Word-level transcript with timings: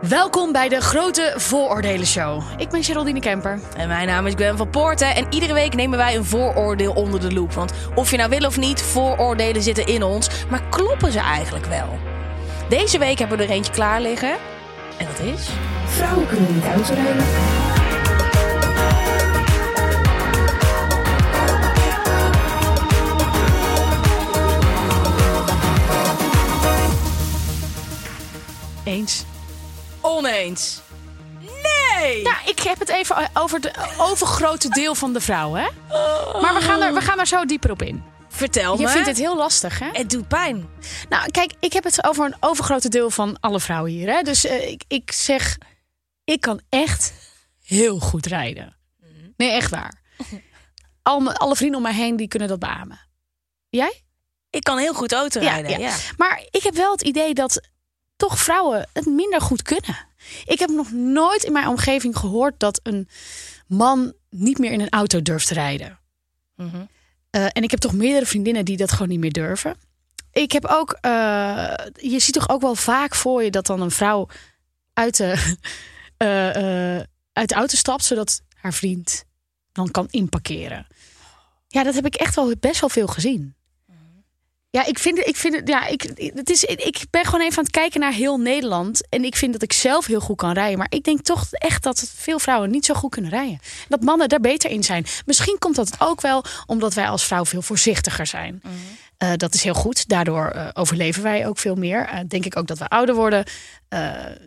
Welkom 0.00 0.52
bij 0.52 0.68
de 0.68 0.80
Grote 0.80 1.32
Vooroordelen 1.36 2.06
Show. 2.06 2.42
Ik 2.56 2.68
ben 2.68 2.84
Geraldine 2.84 3.20
Kemper. 3.20 3.60
En 3.76 3.88
mijn 3.88 4.06
naam 4.06 4.26
is 4.26 4.32
Gwen 4.34 4.56
van 4.56 4.70
Poorten. 4.70 5.14
En 5.14 5.26
iedere 5.30 5.52
week 5.52 5.74
nemen 5.74 5.98
wij 5.98 6.16
een 6.16 6.24
vooroordeel 6.24 6.92
onder 6.92 7.20
de 7.20 7.32
loep. 7.32 7.52
Want 7.52 7.72
of 7.94 8.10
je 8.10 8.16
nou 8.16 8.30
wil 8.30 8.46
of 8.46 8.58
niet, 8.58 8.82
vooroordelen 8.82 9.62
zitten 9.62 9.86
in 9.86 10.02
ons. 10.02 10.28
Maar 10.50 10.62
kloppen 10.70 11.12
ze 11.12 11.18
eigenlijk 11.18 11.66
wel? 11.66 11.98
Deze 12.68 12.98
week 12.98 13.18
hebben 13.18 13.38
we 13.38 13.44
er 13.44 13.50
eentje 13.50 13.72
klaar 13.72 14.00
liggen. 14.00 14.36
En 14.98 15.06
dat 15.06 15.20
is... 15.34 15.48
Vrouwen 15.86 16.26
kunnen 16.26 16.54
niet 16.54 16.64
autorijden. 16.64 17.24
Eens. 28.84 29.27
Oneens. 30.00 30.80
Nee! 31.40 32.22
Ja, 32.22 32.36
ik 32.46 32.58
heb 32.60 32.78
het 32.78 32.88
even 32.88 33.30
over 33.34 33.58
het 33.60 33.78
overgrote 33.98 34.68
deel 34.68 34.94
van 34.94 35.12
de 35.12 35.20
vrouwen. 35.20 35.60
Hè? 35.60 35.68
Maar 36.40 36.54
we 36.54 36.60
gaan, 36.60 36.82
er, 36.82 36.94
we 36.94 37.00
gaan 37.00 37.18
er 37.18 37.26
zo 37.26 37.44
dieper 37.44 37.70
op 37.70 37.82
in. 37.82 38.02
Vertel 38.28 38.74
me. 38.76 38.80
Je 38.82 38.88
vindt 38.88 39.06
het 39.06 39.16
heel 39.16 39.36
lastig, 39.36 39.78
hè? 39.78 39.88
Het 39.92 40.10
doet 40.10 40.28
pijn. 40.28 40.68
Nou, 41.08 41.30
kijk, 41.30 41.52
ik 41.60 41.72
heb 41.72 41.84
het 41.84 42.04
over 42.04 42.24
een 42.24 42.36
overgrote 42.40 42.88
deel 42.88 43.10
van 43.10 43.36
alle 43.40 43.60
vrouwen 43.60 43.90
hier. 43.90 44.08
Hè? 44.08 44.22
Dus 44.22 44.44
eh, 44.44 44.68
ik, 44.70 44.84
ik 44.88 45.12
zeg, 45.12 45.58
ik 46.24 46.40
kan 46.40 46.60
echt 46.68 47.12
heel 47.62 47.98
goed 47.98 48.26
rijden. 48.26 48.76
Nee, 49.36 49.50
echt 49.50 49.70
waar. 49.70 50.00
Al, 51.02 51.20
mijn- 51.20 51.36
alle 51.36 51.56
vrienden 51.56 51.76
om 51.76 51.82
mij 51.82 51.94
heen 51.94 52.16
die 52.16 52.28
kunnen 52.28 52.48
dat 52.48 52.58
beamen. 52.58 53.00
Jij? 53.68 54.02
Ik 54.50 54.62
kan 54.62 54.78
heel 54.78 54.94
goed 54.94 55.12
autorijden. 55.12 55.80
Ja, 55.80 55.94
Maar 56.16 56.42
ik 56.50 56.62
heb 56.62 56.74
wel 56.74 56.92
het 56.92 57.02
idee 57.02 57.34
dat 57.34 57.68
toch 58.18 58.38
vrouwen 58.38 58.88
het 58.92 59.06
minder 59.06 59.40
goed 59.40 59.62
kunnen. 59.62 60.06
Ik 60.44 60.58
heb 60.58 60.70
nog 60.70 60.92
nooit 60.92 61.42
in 61.42 61.52
mijn 61.52 61.68
omgeving 61.68 62.16
gehoord 62.16 62.54
dat 62.58 62.80
een 62.82 63.08
man 63.66 64.12
niet 64.30 64.58
meer 64.58 64.72
in 64.72 64.80
een 64.80 64.88
auto 64.88 65.22
durft 65.22 65.46
te 65.46 65.54
rijden. 65.54 65.98
Mhm. 66.56 66.84
Eh, 67.30 67.44
en 67.44 67.62
ik 67.62 67.70
heb 67.70 67.80
toch 67.80 67.92
meerdere 67.92 68.26
vriendinnen 68.26 68.64
die 68.64 68.76
dat 68.76 68.92
gewoon 68.92 69.08
niet 69.08 69.20
meer 69.20 69.32
durven. 69.32 69.76
Ik 70.32 70.52
heb 70.52 70.64
ook, 70.64 70.98
eh, 71.00 71.74
je 71.92 72.18
ziet 72.18 72.34
toch 72.34 72.48
ook 72.48 72.60
wel 72.60 72.74
vaak 72.74 73.14
voor 73.14 73.42
je 73.42 73.50
dat 73.50 73.66
dan 73.66 73.80
een 73.80 73.90
vrouw 73.90 74.28
uit 74.92 75.16
de, 75.16 75.32
eh, 76.16 76.98
uit 77.32 77.48
de 77.48 77.54
auto 77.54 77.76
stapt, 77.76 78.04
zodat 78.04 78.40
haar 78.54 78.72
vriend 78.72 79.24
dan 79.72 79.90
kan 79.90 80.06
inparkeren. 80.10 80.86
Ja, 81.68 81.82
dat 81.82 81.94
heb 81.94 82.06
ik 82.06 82.14
echt 82.14 82.34
wel 82.34 82.52
best 82.60 82.80
wel 82.80 82.88
veel 82.88 83.06
gezien. 83.06 83.54
Ja, 84.70 84.86
ik 84.86 84.98
vind, 84.98 85.18
ik 85.18 85.36
vind 85.36 85.68
ja, 85.68 85.86
ik, 85.86 86.02
het 86.34 86.50
is, 86.50 86.64
ik 86.64 87.04
ben 87.10 87.24
gewoon 87.24 87.40
even 87.40 87.58
aan 87.58 87.64
het 87.64 87.72
kijken 87.72 88.00
naar 88.00 88.12
heel 88.12 88.38
Nederland. 88.38 89.08
En 89.08 89.24
ik 89.24 89.36
vind 89.36 89.52
dat 89.52 89.62
ik 89.62 89.72
zelf 89.72 90.06
heel 90.06 90.20
goed 90.20 90.36
kan 90.36 90.52
rijden. 90.52 90.78
Maar 90.78 90.90
ik 90.90 91.04
denk 91.04 91.20
toch 91.20 91.46
echt 91.50 91.82
dat 91.82 92.12
veel 92.14 92.38
vrouwen 92.38 92.70
niet 92.70 92.84
zo 92.84 92.94
goed 92.94 93.10
kunnen 93.10 93.30
rijden. 93.30 93.58
Dat 93.88 94.02
mannen 94.02 94.28
daar 94.28 94.40
beter 94.40 94.70
in 94.70 94.84
zijn. 94.84 95.06
Misschien 95.26 95.58
komt 95.58 95.76
dat 95.76 95.96
ook 95.98 96.20
wel 96.20 96.44
omdat 96.66 96.94
wij 96.94 97.08
als 97.08 97.24
vrouw 97.24 97.44
veel 97.44 97.62
voorzichtiger 97.62 98.26
zijn. 98.26 98.62
Eh, 99.16 99.32
dat 99.36 99.54
is 99.54 99.62
heel 99.62 99.74
goed. 99.74 100.08
Daardoor 100.08 100.46
eh, 100.46 100.68
overleven 100.72 101.22
wij 101.22 101.46
ook 101.46 101.58
veel 101.58 101.74
meer. 101.74 102.06
Eh, 102.06 102.20
denk 102.28 102.44
ik 102.44 102.56
ook 102.56 102.66
dat 102.66 102.78
we 102.78 102.88
ouder 102.88 103.14
worden. 103.14 103.44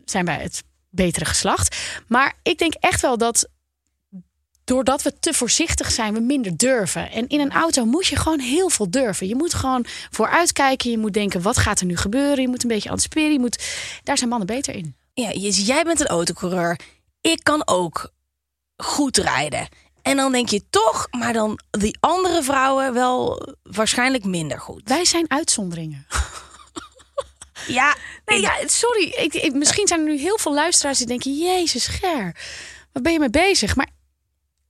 zijn 0.05 0.25
wij 0.25 0.37
het 0.41 0.63
betere 0.89 1.25
geslacht. 1.25 1.75
Maar 2.07 2.33
ik 2.43 2.57
denk 2.57 2.73
echt 2.73 3.01
wel 3.01 3.17
dat 3.17 3.49
doordat 4.63 5.01
we 5.01 5.19
te 5.19 5.33
voorzichtig 5.33 5.91
zijn, 5.91 6.13
we 6.13 6.19
minder 6.19 6.57
durven. 6.57 7.11
En 7.11 7.27
in 7.27 7.39
een 7.39 7.51
auto 7.51 7.85
moet 7.85 8.07
je 8.07 8.15
gewoon 8.15 8.39
heel 8.39 8.69
veel 8.69 8.89
durven. 8.91 9.27
Je 9.27 9.35
moet 9.35 9.53
gewoon 9.53 9.85
vooruitkijken. 10.11 10.91
Je 10.91 10.97
moet 10.97 11.13
denken, 11.13 11.41
wat 11.41 11.57
gaat 11.57 11.79
er 11.79 11.85
nu 11.85 11.97
gebeuren? 11.97 12.41
Je 12.41 12.47
moet 12.47 12.63
een 12.63 12.69
beetje 12.69 12.89
anticiperen. 12.89 13.31
Je 13.31 13.39
moet... 13.39 13.63
Daar 14.03 14.17
zijn 14.17 14.29
mannen 14.29 14.47
beter 14.47 14.75
in. 14.75 14.95
Ja, 15.13 15.29
je- 15.29 15.63
jij 15.63 15.83
bent 15.83 15.99
een 15.99 16.07
autocoureur. 16.07 16.79
Ik 17.21 17.39
kan 17.43 17.67
ook 17.67 18.11
goed 18.77 19.17
rijden. 19.17 19.67
En 20.01 20.17
dan 20.17 20.31
denk 20.31 20.49
je 20.49 20.63
toch, 20.69 21.07
maar 21.11 21.33
dan 21.33 21.59
die 21.71 21.97
andere 21.99 22.43
vrouwen 22.43 22.93
wel 22.93 23.47
waarschijnlijk 23.63 24.23
minder 24.23 24.59
goed. 24.59 24.81
Wij 24.85 25.05
zijn 25.05 25.25
uitzonderingen. 25.31 26.05
Ja, 27.67 27.95
Nee, 28.25 28.41
ja, 28.41 28.53
sorry. 28.65 29.03
Ik, 29.03 29.33
ik- 29.33 29.53
misschien 29.53 29.87
zijn 29.87 29.99
er 29.99 30.05
nu 30.05 30.17
heel 30.19 30.37
veel 30.37 30.53
luisteraars 30.53 30.97
die 30.97 31.07
denken... 31.07 31.37
Jezus, 31.37 31.87
Ger, 31.87 32.35
waar 32.91 33.01
ben 33.03 33.11
je 33.13 33.19
mee 33.19 33.29
bezig? 33.29 33.75
Maar 33.75 33.89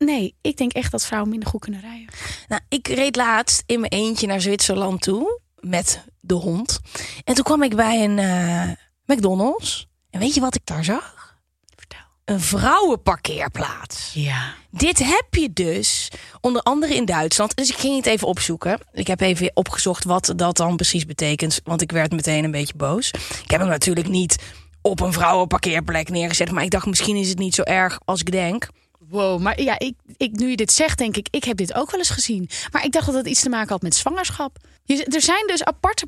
nee, 0.06 0.35
ik 0.41 0.57
denk 0.57 0.72
echt 0.73 0.91
dat 0.91 1.06
vrouwen 1.06 1.29
minder 1.29 1.50
goed 1.50 1.62
kunnen 1.62 1.81
rijden. 1.81 2.13
Nou, 2.47 2.62
ik 2.69 2.88
reed 2.88 3.16
laatst 3.16 3.63
in 3.66 3.79
mijn 3.79 3.91
eentje 3.91 4.28
naar 4.28 4.41
Zwitserland 4.41 5.01
toe 5.01 5.39
met 5.59 6.03
de 6.19 6.34
hond. 6.34 6.79
En 7.23 7.34
toen 7.34 7.44
kwam 7.44 7.63
ik 7.63 7.75
bij 7.75 8.03
een 8.03 8.19
eh, 8.19 8.69
McDonald's. 9.06 9.88
En 10.09 10.19
weet 10.19 10.34
je 10.34 10.41
wat 10.41 10.56
ik 10.56 10.66
daar 10.66 10.84
zag? 10.84 11.35
Vertel. 11.75 12.00
Een 12.25 12.40
vrouwenparkeerplaats. 12.40 14.11
Ja. 14.13 14.53
Dit 14.69 15.00
heb 15.00 15.28
je 15.29 15.53
dus 15.53 16.11
onder 16.41 16.61
andere 16.61 16.95
in 16.95 17.06
Duitsland. 17.06 17.56
Dus 17.56 17.69
ik 17.69 17.78
ging 17.78 17.95
het 17.95 18.06
even 18.06 18.28
opzoeken. 18.28 18.79
Ik 18.91 19.07
heb 19.07 19.22
even 19.22 19.51
opgezocht 19.53 20.03
wat 20.03 20.34
dat 20.35 20.57
dan 20.57 20.75
precies 20.75 21.06
betekent. 21.06 21.61
Want 21.63 21.81
ik 21.81 21.91
werd 21.91 22.11
meteen 22.11 22.44
een 22.44 22.51
beetje 22.51 22.75
boos. 22.75 23.11
Ik 23.44 23.51
heb 23.51 23.59
hem 23.59 23.69
natuurlijk 23.69 24.07
niet 24.07 24.35
op 24.81 25.00
een 25.00 25.13
vrouwenparkeerplek 25.13 26.09
neergezet. 26.09 26.51
Maar 26.51 26.63
ik 26.63 26.69
dacht, 26.69 26.85
misschien 26.85 27.16
is 27.16 27.29
het 27.29 27.40
niet 27.40 27.56
zo 27.56 27.61
erg 27.61 28.00
als 28.06 28.19
ik 28.19 28.31
denk. 28.31 28.67
Wow, 29.11 29.39
maar 29.39 29.61
ja, 29.61 29.79
ik, 29.79 29.94
ik, 30.17 30.31
nu 30.31 30.49
je 30.49 30.55
dit 30.55 30.72
zegt, 30.72 30.97
denk 30.97 31.17
ik, 31.17 31.27
ik 31.31 31.44
heb 31.44 31.57
dit 31.57 31.73
ook 31.73 31.91
wel 31.91 31.99
eens 31.99 32.09
gezien. 32.09 32.49
Maar 32.72 32.85
ik 32.85 32.91
dacht 32.91 33.05
dat 33.05 33.16
het 33.16 33.27
iets 33.27 33.41
te 33.41 33.49
maken 33.49 33.69
had 33.69 33.81
met 33.81 33.95
zwangerschap. 33.95 34.57
Je, 34.83 35.05
er 35.05 35.22
zijn 35.22 35.47
dus 35.47 35.63
aparte 35.63 36.05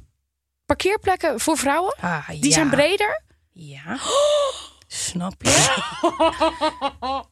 parkeerplekken 0.66 1.40
voor 1.40 1.58
vrouwen. 1.58 1.96
Ah, 2.00 2.30
Die 2.30 2.46
ja. 2.46 2.52
zijn 2.52 2.70
breder. 2.70 3.22
Ja. 3.52 3.98
Snap 4.88 5.44
je? 5.44 5.52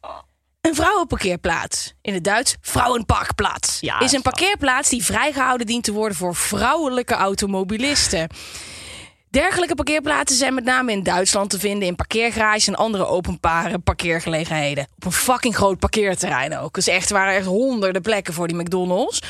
Een 0.60 0.74
vrouwenparkeerplaats. 0.74 1.94
In 2.02 2.14
het 2.14 2.24
Duits 2.24 2.56
vrouwenparkplaats. 2.60 3.80
Ja, 3.80 4.00
is 4.00 4.12
een 4.12 4.22
parkeerplaats 4.22 4.88
die 4.88 5.04
vrijgehouden 5.04 5.66
dient 5.66 5.84
te 5.84 5.92
worden 5.92 6.16
voor 6.16 6.34
vrouwelijke 6.34 7.14
automobilisten. 7.14 8.28
Dergelijke 9.32 9.74
parkeerplaatsen 9.74 10.38
zijn 10.38 10.54
met 10.54 10.64
name 10.64 10.92
in 10.92 11.02
Duitsland 11.02 11.50
te 11.50 11.58
vinden 11.58 11.88
in 11.88 11.94
parkeergarages 11.94 12.66
en 12.66 12.74
andere 12.74 13.06
openbare 13.06 13.78
parkeergelegenheden. 13.78 14.86
Op 14.96 15.04
een 15.04 15.12
fucking 15.12 15.56
groot 15.56 15.78
parkeerterrein 15.78 16.58
ook. 16.58 16.74
Dus 16.74 16.86
echt 16.86 17.08
er 17.10 17.16
waren 17.16 17.34
echt 17.34 17.46
honderden 17.46 18.02
plekken 18.02 18.34
voor 18.34 18.48
die 18.48 18.56
McDonald's. 18.56 19.22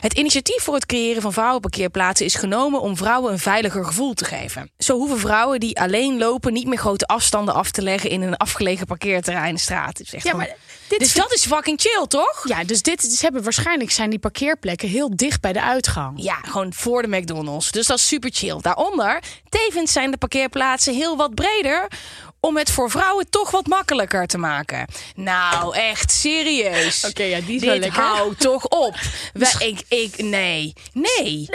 Het 0.00 0.12
initiatief 0.12 0.62
voor 0.62 0.74
het 0.74 0.86
creëren 0.86 1.22
van 1.22 1.32
vrouwenparkeerplaatsen 1.32 2.26
is 2.26 2.34
genomen 2.34 2.80
om 2.80 2.96
vrouwen 2.96 3.32
een 3.32 3.38
veiliger 3.38 3.84
gevoel 3.84 4.14
te 4.14 4.24
geven. 4.24 4.70
Zo 4.78 4.96
hoeven 4.96 5.18
vrouwen 5.18 5.60
die 5.60 5.80
alleen 5.80 6.18
lopen 6.18 6.52
niet 6.52 6.66
meer 6.66 6.78
grote 6.78 7.06
afstanden 7.06 7.54
af 7.54 7.70
te 7.70 7.82
leggen 7.82 8.10
in 8.10 8.22
een 8.22 8.36
afgelegen 8.36 8.86
parkeerterrein 8.86 9.58
straat. 9.58 10.00
Echt 10.00 10.24
Ja, 10.24 10.36
maar 10.36 10.56
dit 10.98 11.00
dus 11.00 11.14
dat 11.14 11.32
is 11.32 11.46
fucking 11.46 11.80
chill, 11.80 12.06
toch? 12.06 12.48
Ja, 12.48 12.64
dus 12.64 12.82
dit 12.82 13.02
ze 13.02 13.24
hebben 13.24 13.42
waarschijnlijk 13.42 13.90
zijn 13.90 14.10
die 14.10 14.18
parkeerplekken 14.18 14.88
heel 14.88 15.16
dicht 15.16 15.40
bij 15.40 15.52
de 15.52 15.62
uitgang. 15.62 16.22
Ja, 16.22 16.34
gewoon 16.34 16.72
voor 16.72 17.02
de 17.02 17.08
McDonald's. 17.08 17.70
Dus 17.70 17.86
dat 17.86 17.98
is 17.98 18.06
super 18.06 18.30
chill. 18.32 18.58
Daaronder, 18.60 19.22
tevens 19.48 19.92
zijn 19.92 20.10
de 20.10 20.16
parkeerplaatsen 20.16 20.94
heel 20.94 21.16
wat 21.16 21.34
breder 21.34 21.88
om 22.46 22.56
het 22.56 22.70
voor 22.70 22.90
vrouwen 22.90 23.30
toch 23.30 23.50
wat 23.50 23.66
makkelijker 23.66 24.26
te 24.26 24.38
maken. 24.38 24.86
Nou, 25.14 25.76
echt 25.76 26.10
serieus. 26.12 27.04
Oké, 27.04 27.22
ja, 27.22 27.40
die 27.40 27.56
is 27.56 27.62
wel 27.64 27.72
Dit 27.72 27.82
lekker. 27.82 28.02
houdt 28.02 28.40
toch 28.40 28.66
op. 28.66 28.94
We, 29.32 29.54
ik, 29.58 29.82
ik, 29.88 30.22
nee, 30.22 30.72
nee. 30.92 31.48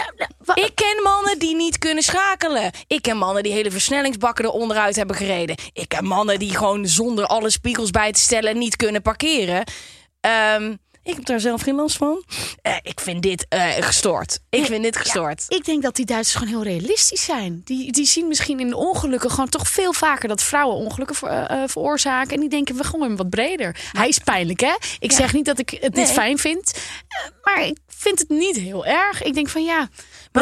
Ik 0.53 0.71
ken 0.75 1.03
mannen 1.03 1.39
die 1.39 1.55
niet 1.55 1.77
kunnen 1.77 2.03
schakelen. 2.03 2.71
Ik 2.87 3.01
ken 3.01 3.17
mannen 3.17 3.43
die 3.43 3.51
hele 3.51 3.71
versnellingsbakken 3.71 4.45
eronder 4.45 4.77
uit 4.77 4.95
hebben 4.95 5.15
gereden. 5.15 5.55
Ik 5.73 5.87
ken 5.89 6.05
mannen 6.05 6.39
die 6.39 6.55
gewoon 6.55 6.87
zonder 6.87 7.25
alle 7.25 7.49
spiegels 7.49 7.91
bij 7.91 8.11
te 8.11 8.19
stellen 8.19 8.57
niet 8.57 8.75
kunnen 8.75 9.01
parkeren. 9.01 9.63
Ehm, 10.21 10.75
ik 11.07 11.15
heb 11.15 11.25
daar 11.25 11.39
zelf 11.39 11.61
geen 11.61 11.75
last 11.75 11.97
van. 11.97 12.23
Eh, 12.61 12.75
ik 12.81 12.99
vind 12.99 13.21
dit 13.21 13.45
eh, 13.49 13.69
gestoord. 13.79 14.39
Ik 14.49 14.65
vind 14.65 14.83
dit 14.83 14.97
gestoord. 14.97 15.45
Ik 15.47 15.65
denk 15.65 15.81
dat 15.83 15.95
die 15.95 16.05
Duitsers 16.05 16.35
gewoon 16.43 16.63
heel 16.63 16.73
realistisch 16.73 17.23
zijn. 17.25 17.61
Die, 17.63 17.91
die 17.91 18.05
zien 18.05 18.27
misschien 18.27 18.59
in 18.59 18.69
de 18.69 18.75
ongelukken 18.75 19.29
gewoon 19.31 19.49
toch 19.49 19.67
veel 19.69 19.93
vaker 19.93 20.27
dat 20.27 20.43
vrouwen 20.43 20.75
ongelukken 20.77 21.15
ver- 21.15 21.45
eh, 21.45 21.63
veroorzaken. 21.65 22.33
En 22.33 22.39
die 22.39 22.49
denken, 22.49 22.75
we 22.75 22.83
gooien 22.83 23.07
hem 23.07 23.15
wat 23.15 23.29
breder. 23.29 23.75
Hij 23.91 24.07
is 24.07 24.17
pijnlijk, 24.17 24.59
hè? 24.59 24.75
Ik 24.99 25.11
zeg 25.11 25.33
niet 25.33 25.45
dat 25.45 25.59
ik 25.59 25.69
het 25.69 25.81
niet 25.95 26.05
Nee. 26.05 26.13
fijn 26.13 26.37
vind. 26.37 26.73
Maar 27.43 27.65
ik 27.65 27.77
vind 27.87 28.19
het 28.19 28.29
niet 28.29 28.55
heel 28.57 28.85
erg. 28.85 29.23
Ik 29.23 29.33
denk 29.33 29.49
van 29.49 29.63
ja, 29.63 29.89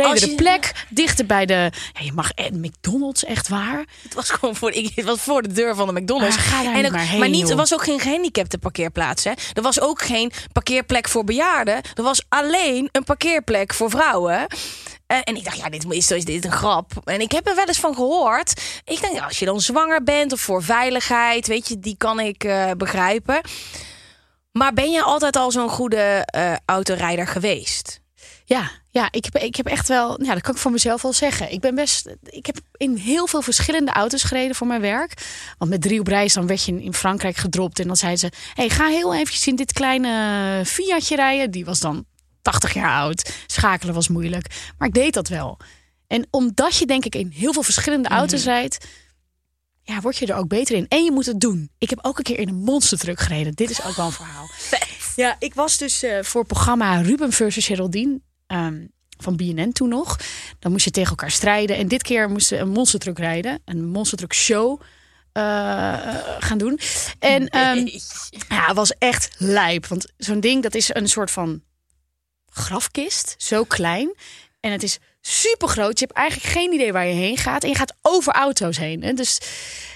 bredere 0.01 0.29
je- 0.29 0.35
plek, 0.35 0.85
dichter 0.89 1.25
bij 1.25 1.45
de... 1.45 1.53
Ja, 1.93 2.03
je 2.03 2.11
mag 2.13 2.31
eh, 2.31 2.51
McDonald's, 2.51 3.23
echt 3.25 3.47
waar. 3.47 3.85
Het 4.03 4.13
was 4.13 4.29
gewoon 4.29 4.55
voor, 4.55 4.71
ik, 4.71 4.91
het 4.95 5.05
was 5.05 5.19
voor 5.21 5.41
de 5.41 5.51
deur 5.53 5.75
van 5.75 5.87
de 5.93 6.01
McDonald's. 6.01 6.35
Maar 6.35 6.45
ga 6.45 6.63
daar 6.63 6.71
en 6.73 6.77
niet 6.77 6.85
ook- 6.85 6.91
maar 6.91 7.01
heen, 7.07 7.19
maar 7.19 7.29
niet, 7.29 7.49
er 7.49 7.55
was 7.55 7.73
ook 7.73 7.83
geen 7.83 7.99
gehandicapte 7.99 8.57
parkeerplaats. 8.57 9.23
Hè? 9.23 9.31
Er 9.53 9.61
was 9.61 9.79
ook 9.79 10.01
geen 10.01 10.31
parkeerplek 10.51 11.07
voor 11.07 11.23
bejaarden. 11.23 11.81
Er 11.93 12.03
was 12.03 12.23
alleen 12.29 12.89
een 12.91 13.03
parkeerplek 13.03 13.73
voor 13.73 13.89
vrouwen. 13.89 14.47
Eh, 15.07 15.17
en 15.23 15.35
ik 15.35 15.43
dacht, 15.43 15.57
ja, 15.57 15.69
dit 15.69 15.85
is, 15.89 16.11
is 16.11 16.25
dit 16.25 16.45
een 16.45 16.51
grap. 16.51 16.91
En 17.03 17.19
ik 17.21 17.31
heb 17.31 17.47
er 17.47 17.55
wel 17.55 17.65
eens 17.65 17.79
van 17.79 17.95
gehoord. 17.95 18.61
Ik 18.85 19.01
denk, 19.01 19.13
ja, 19.15 19.23
als 19.25 19.39
je 19.39 19.45
dan 19.45 19.61
zwanger 19.61 20.03
bent 20.03 20.33
of 20.33 20.39
voor 20.39 20.63
veiligheid, 20.63 21.47
weet 21.47 21.67
je, 21.67 21.79
die 21.79 21.95
kan 21.97 22.19
ik 22.19 22.43
eh, 22.43 22.71
begrijpen. 22.77 23.41
Maar 24.51 24.73
ben 24.73 24.91
je 24.91 25.01
altijd 25.03 25.35
al 25.35 25.51
zo'n 25.51 25.69
goede 25.69 26.23
eh, 26.25 26.53
autorijder 26.65 27.27
geweest? 27.27 27.99
Ja, 28.47 28.71
ja 28.89 29.07
ik, 29.11 29.25
heb, 29.25 29.37
ik 29.37 29.55
heb 29.55 29.65
echt 29.65 29.87
wel, 29.87 30.23
ja, 30.23 30.33
dat 30.33 30.41
kan 30.41 30.53
ik 30.53 30.59
voor 30.59 30.71
mezelf 30.71 31.01
wel 31.01 31.13
zeggen. 31.13 31.51
Ik 31.51 31.59
ben 31.59 31.75
best, 31.75 32.15
ik 32.23 32.45
heb 32.45 32.59
in 32.77 32.95
heel 32.95 33.27
veel 33.27 33.41
verschillende 33.41 33.91
auto's 33.91 34.23
gereden 34.23 34.55
voor 34.55 34.67
mijn 34.67 34.81
werk. 34.81 35.13
Want 35.57 35.71
met 35.71 35.81
drie 35.81 35.99
op 35.99 36.07
reis, 36.07 36.33
dan 36.33 36.47
werd 36.47 36.63
je 36.63 36.83
in 36.83 36.93
Frankrijk 36.93 37.35
gedropt. 37.35 37.79
En 37.79 37.87
dan 37.87 37.97
zeiden 37.97 38.19
ze, 38.19 38.31
hey, 38.53 38.69
ga 38.69 38.87
heel 38.87 39.13
eventjes 39.13 39.47
in 39.47 39.55
dit 39.55 39.73
kleine 39.73 40.61
Fiatje 40.65 41.15
rijden. 41.15 41.51
Die 41.51 41.65
was 41.65 41.79
dan 41.79 42.05
80 42.41 42.73
jaar 42.73 42.99
oud. 42.99 43.31
Schakelen 43.47 43.93
was 43.93 44.07
moeilijk. 44.07 44.71
Maar 44.77 44.87
ik 44.87 44.93
deed 44.93 45.13
dat 45.13 45.27
wel. 45.27 45.57
En 46.07 46.27
omdat 46.29 46.77
je 46.77 46.85
denk 46.85 47.05
ik 47.05 47.15
in 47.15 47.31
heel 47.35 47.53
veel 47.53 47.63
verschillende 47.63 48.09
auto's 48.09 48.43
rijdt, 48.43 48.85
ja, 49.81 50.01
word 50.01 50.17
je 50.17 50.25
er 50.25 50.35
ook 50.35 50.47
beter 50.47 50.75
in. 50.75 50.87
En 50.87 51.03
je 51.03 51.11
moet 51.11 51.25
het 51.25 51.39
doen. 51.39 51.69
Ik 51.77 51.89
heb 51.89 51.99
ook 52.01 52.17
een 52.17 52.23
keer 52.23 52.39
in 52.39 52.47
een 52.47 52.63
monstertruck 52.63 53.19
gereden. 53.19 53.53
Dit 53.53 53.69
is 53.69 53.83
ook 53.83 53.95
wel 53.95 54.05
een 54.05 54.11
verhaal. 54.11 54.49
Ja, 55.15 55.35
ik 55.39 55.53
was 55.53 55.77
dus 55.77 56.03
eh, 56.03 56.23
voor 56.23 56.39
het 56.39 56.49
programma 56.49 57.01
Ruben 57.01 57.31
versus 57.31 57.65
Geraldine 57.65 58.19
ehm, 58.47 58.85
van 59.17 59.35
BNN 59.35 59.71
toen 59.71 59.89
nog. 59.89 60.19
Dan 60.59 60.71
moest 60.71 60.85
je 60.85 60.91
tegen 60.91 61.09
elkaar 61.09 61.31
strijden. 61.31 61.77
En 61.77 61.87
dit 61.87 62.03
keer 62.03 62.29
moesten 62.29 62.57
we 62.57 62.63
een 62.63 62.69
monstertruck 62.69 63.17
rijden. 63.17 63.61
Een 63.65 63.85
monstertruck 63.85 64.33
show 64.33 64.81
eh, 65.31 65.43
gaan 66.39 66.57
doen. 66.57 66.79
En 67.19 67.47
ehm, 67.47 67.87
ja, 68.49 68.65
het 68.65 68.75
was 68.75 68.91
echt 68.97 69.35
lijp. 69.37 69.85
Want 69.87 70.11
zo'n 70.17 70.39
ding, 70.39 70.63
dat 70.63 70.75
is 70.75 70.93
een 70.93 71.07
soort 71.07 71.31
van 71.31 71.61
grafkist. 72.49 73.35
Zo 73.37 73.63
klein. 73.63 74.15
En 74.59 74.71
het 74.71 74.83
is 74.83 74.99
super 75.21 75.67
groot. 75.67 75.99
Je 75.99 76.05
hebt 76.05 76.17
eigenlijk 76.17 76.49
geen 76.51 76.73
idee 76.73 76.91
waar 76.91 77.05
je 77.05 77.13
heen 77.13 77.37
gaat. 77.37 77.63
En 77.63 77.69
je 77.69 77.75
gaat 77.75 77.95
over 78.01 78.33
auto's 78.33 78.77
heen. 78.77 79.03
hè. 79.03 79.13
Dus 79.13 79.39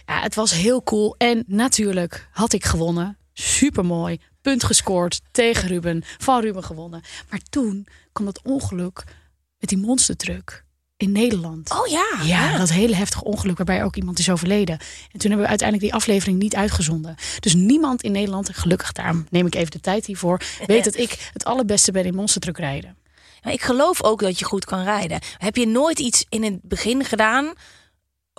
ja, 0.05 0.21
het 0.21 0.35
was 0.35 0.51
heel 0.51 0.83
cool. 0.83 1.15
En 1.17 1.43
natuurlijk 1.47 2.27
had 2.31 2.53
ik 2.53 2.65
gewonnen. 2.65 3.17
Super 3.33 3.85
mooi. 3.85 4.19
Punt 4.41 4.63
gescoord 4.63 5.21
tegen 5.31 5.67
Ruben. 5.67 6.03
Van 6.17 6.41
Ruben 6.41 6.63
gewonnen. 6.63 7.01
Maar 7.29 7.39
toen 7.49 7.87
kwam 8.11 8.25
dat 8.25 8.41
ongeluk 8.43 9.03
met 9.59 9.69
die 9.69 9.77
monstertruck 9.77 10.63
in 10.97 11.11
Nederland. 11.11 11.71
Oh 11.71 11.87
ja. 11.87 12.07
Ja, 12.23 12.57
dat 12.57 12.69
hele 12.69 12.95
heftige 12.95 13.23
ongeluk 13.23 13.57
waarbij 13.57 13.83
ook 13.83 13.95
iemand 13.95 14.19
is 14.19 14.29
overleden. 14.29 14.79
En 15.11 15.19
toen 15.19 15.29
hebben 15.29 15.41
we 15.41 15.47
uiteindelijk 15.47 15.91
die 15.91 15.99
aflevering 15.99 16.39
niet 16.39 16.55
uitgezonden. 16.55 17.15
Dus 17.39 17.53
niemand 17.53 18.01
in 18.01 18.11
Nederland, 18.11 18.47
en 18.47 18.53
gelukkig 18.53 18.91
daarom 18.91 19.27
neem 19.29 19.45
ik 19.45 19.55
even 19.55 19.71
de 19.71 19.79
tijd 19.79 20.05
hiervoor, 20.05 20.41
weet 20.65 20.83
dat 20.83 20.97
ik 20.97 21.29
het 21.33 21.45
allerbeste 21.45 21.91
ben 21.91 22.05
in 22.05 22.15
monstertruck 22.15 22.57
rijden. 22.57 22.97
Maar 23.43 23.53
ik 23.53 23.61
geloof 23.61 24.03
ook 24.03 24.19
dat 24.19 24.39
je 24.39 24.45
goed 24.45 24.65
kan 24.65 24.83
rijden. 24.83 25.19
Heb 25.37 25.55
je 25.55 25.67
nooit 25.67 25.99
iets 25.99 26.25
in 26.29 26.43
het 26.43 26.61
begin 26.61 27.03
gedaan? 27.03 27.53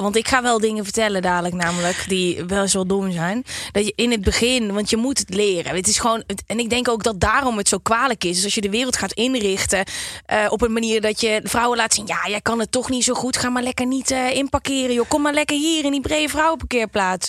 Want 0.01 0.17
ik 0.17 0.29
ga 0.29 0.43
wel 0.43 0.61
dingen 0.61 0.85
vertellen 0.85 1.23
dadelijk, 1.23 1.55
namelijk 1.55 2.05
die 2.09 2.45
wel 2.45 2.67
wel 2.73 2.87
dom 2.87 3.13
zijn. 3.13 3.45
Dat 3.73 3.87
je 3.87 3.93
in 3.97 4.11
het 4.11 4.21
begin, 4.21 4.73
want 4.73 4.91
je 4.91 4.97
moet 4.97 5.19
het 5.19 5.35
leren. 5.35 5.75
Het 5.75 5.89
is 5.89 5.99
gewoon, 5.99 6.25
en 6.47 6.59
ik 6.59 6.71
denk 6.71 6.89
ook 6.89 7.03
dat 7.03 7.21
daarom 7.21 7.57
het 7.57 7.69
zo 7.69 7.79
kwalijk 7.79 8.25
is. 8.25 8.35
Dus 8.35 8.45
als 8.45 8.55
je 8.55 8.61
de 8.61 8.71
wereld 8.71 8.97
gaat 8.97 9.13
inrichten 9.13 9.85
eh, 10.27 10.47
op 10.49 10.63
een 10.63 10.73
manier 10.73 11.01
dat 11.01 11.21
je 11.21 11.41
vrouwen 11.45 11.77
laat 11.77 11.95
zien: 11.95 12.07
ja, 12.07 12.29
jij 12.29 12.41
kan 12.41 12.59
het 12.59 12.73
toch 12.73 12.91
niet 12.91 13.05
zo 13.05 13.15
goed. 13.15 13.37
Ga 13.37 13.49
maar 13.49 13.63
lekker 13.63 13.87
niet 13.87 14.11
eh, 14.11 14.35
inparkeren, 14.35 14.95
joh. 14.95 15.09
Kom 15.09 15.23
maar 15.23 15.35
lekker 15.35 15.57
hier 15.57 15.85
in 15.85 15.91
die 15.91 16.01
brede 16.01 16.29
vrouwenparkeerplaats. 16.29 17.29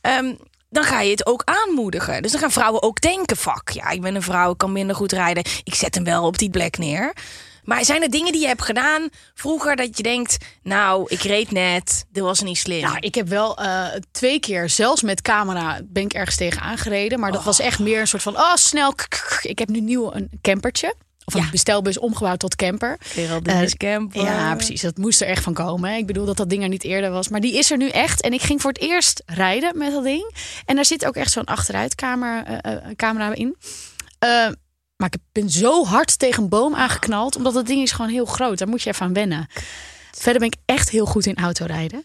Ehm, 0.00 0.34
dan 0.70 0.84
ga 0.84 1.00
je 1.00 1.10
het 1.10 1.26
ook 1.26 1.42
aanmoedigen. 1.44 2.22
Dus 2.22 2.32
dan 2.32 2.40
gaan 2.40 2.52
vrouwen 2.52 2.82
ook 2.82 3.00
denken: 3.00 3.36
fuck, 3.36 3.70
ja, 3.70 3.90
ik 3.90 4.00
ben 4.00 4.14
een 4.14 4.22
vrouw, 4.22 4.50
ik 4.50 4.58
kan 4.58 4.72
minder 4.72 4.96
goed 4.96 5.12
rijden. 5.12 5.44
Ik 5.64 5.74
zet 5.74 5.94
hem 5.94 6.04
wel 6.04 6.24
op 6.24 6.38
die 6.38 6.50
plek 6.50 6.78
neer. 6.78 7.12
Maar 7.64 7.84
zijn 7.84 8.02
er 8.02 8.10
dingen 8.10 8.32
die 8.32 8.40
je 8.40 8.46
hebt 8.46 8.62
gedaan 8.62 9.08
vroeger 9.34 9.76
dat 9.76 9.96
je 9.96 10.02
denkt: 10.02 10.36
nou, 10.62 11.04
ik 11.08 11.20
reed 11.22 11.50
net, 11.50 12.04
dit 12.12 12.22
was 12.22 12.40
niet 12.40 12.58
slim. 12.58 12.82
Nou, 12.82 12.96
ik 13.00 13.14
heb 13.14 13.28
wel 13.28 13.56
eh, 13.58 13.84
twee 14.10 14.40
keer, 14.40 14.68
zelfs 14.70 15.02
met 15.02 15.22
camera, 15.22 15.80
ben 15.84 16.02
ik 16.02 16.12
ergens 16.12 16.36
tegen 16.36 16.60
aangereden. 16.60 17.20
Maar 17.20 17.32
dat 17.32 17.44
was 17.44 17.60
echt 17.60 17.78
meer 17.78 18.00
een 18.00 18.06
soort 18.08 18.22
van, 18.22 18.36
oh 18.36 18.54
snel. 18.54 18.94
Ik 19.42 19.58
heb 19.58 19.68
nu 19.68 19.80
nieuw 19.80 20.14
een 20.14 20.30
campertje. 20.42 20.94
Of 21.26 21.34
een 21.34 21.40
Ja. 21.42 21.50
bestelbus 21.50 21.98
omgebouwd 21.98 22.38
tot 22.38 22.56
camper. 22.56 22.96
Geraldine 23.00 23.64
Eh, 23.64 23.70
Camper. 23.70 24.22
Ja, 24.22 24.54
precies. 24.54 24.80
Dat 24.80 24.96
moest 24.96 25.20
er 25.20 25.26
echt 25.26 25.42
van 25.42 25.54
komen. 25.54 25.90
hè. 25.90 25.96
Ik 25.96 26.06
bedoel 26.06 26.24
dat 26.24 26.36
dat 26.36 26.50
ding 26.50 26.62
er 26.62 26.68
niet 26.68 26.84
eerder 26.84 27.10
was. 27.10 27.28
Maar 27.28 27.40
die 27.40 27.58
is 27.58 27.70
er 27.70 27.76
nu 27.76 27.88
echt. 27.88 28.20
En 28.20 28.32
ik 28.32 28.42
ging 28.42 28.60
voor 28.60 28.70
het 28.72 28.80
eerst 28.82 29.22
rijden 29.26 29.78
met 29.78 29.92
dat 29.92 30.04
ding. 30.04 30.34
En 30.64 30.74
daar 30.74 30.84
zit 30.84 31.06
ook 31.06 31.16
echt 31.16 31.30
zo'n 31.32 31.44
achteruitcamera 31.44 32.60
eh, 32.60 32.76
camera 32.96 33.34
in. 33.34 33.56
Eh, 34.18 34.46
maar 35.04 35.12
ik 35.12 35.42
ben 35.42 35.50
zo 35.50 35.84
hard 35.84 36.18
tegen 36.18 36.42
een 36.42 36.48
boom 36.48 36.74
aangeknald. 36.74 37.36
Omdat 37.36 37.54
dat 37.54 37.66
ding 37.66 37.82
is 37.82 37.92
gewoon 37.92 38.10
heel 38.10 38.24
groot. 38.24 38.58
Daar 38.58 38.68
moet 38.68 38.82
je 38.82 38.90
even 38.90 39.06
aan 39.06 39.12
wennen. 39.12 39.46
Verder 40.12 40.40
ben 40.40 40.50
ik 40.50 40.56
echt 40.64 40.90
heel 40.90 41.06
goed 41.06 41.26
in 41.26 41.36
autorijden. 41.36 42.04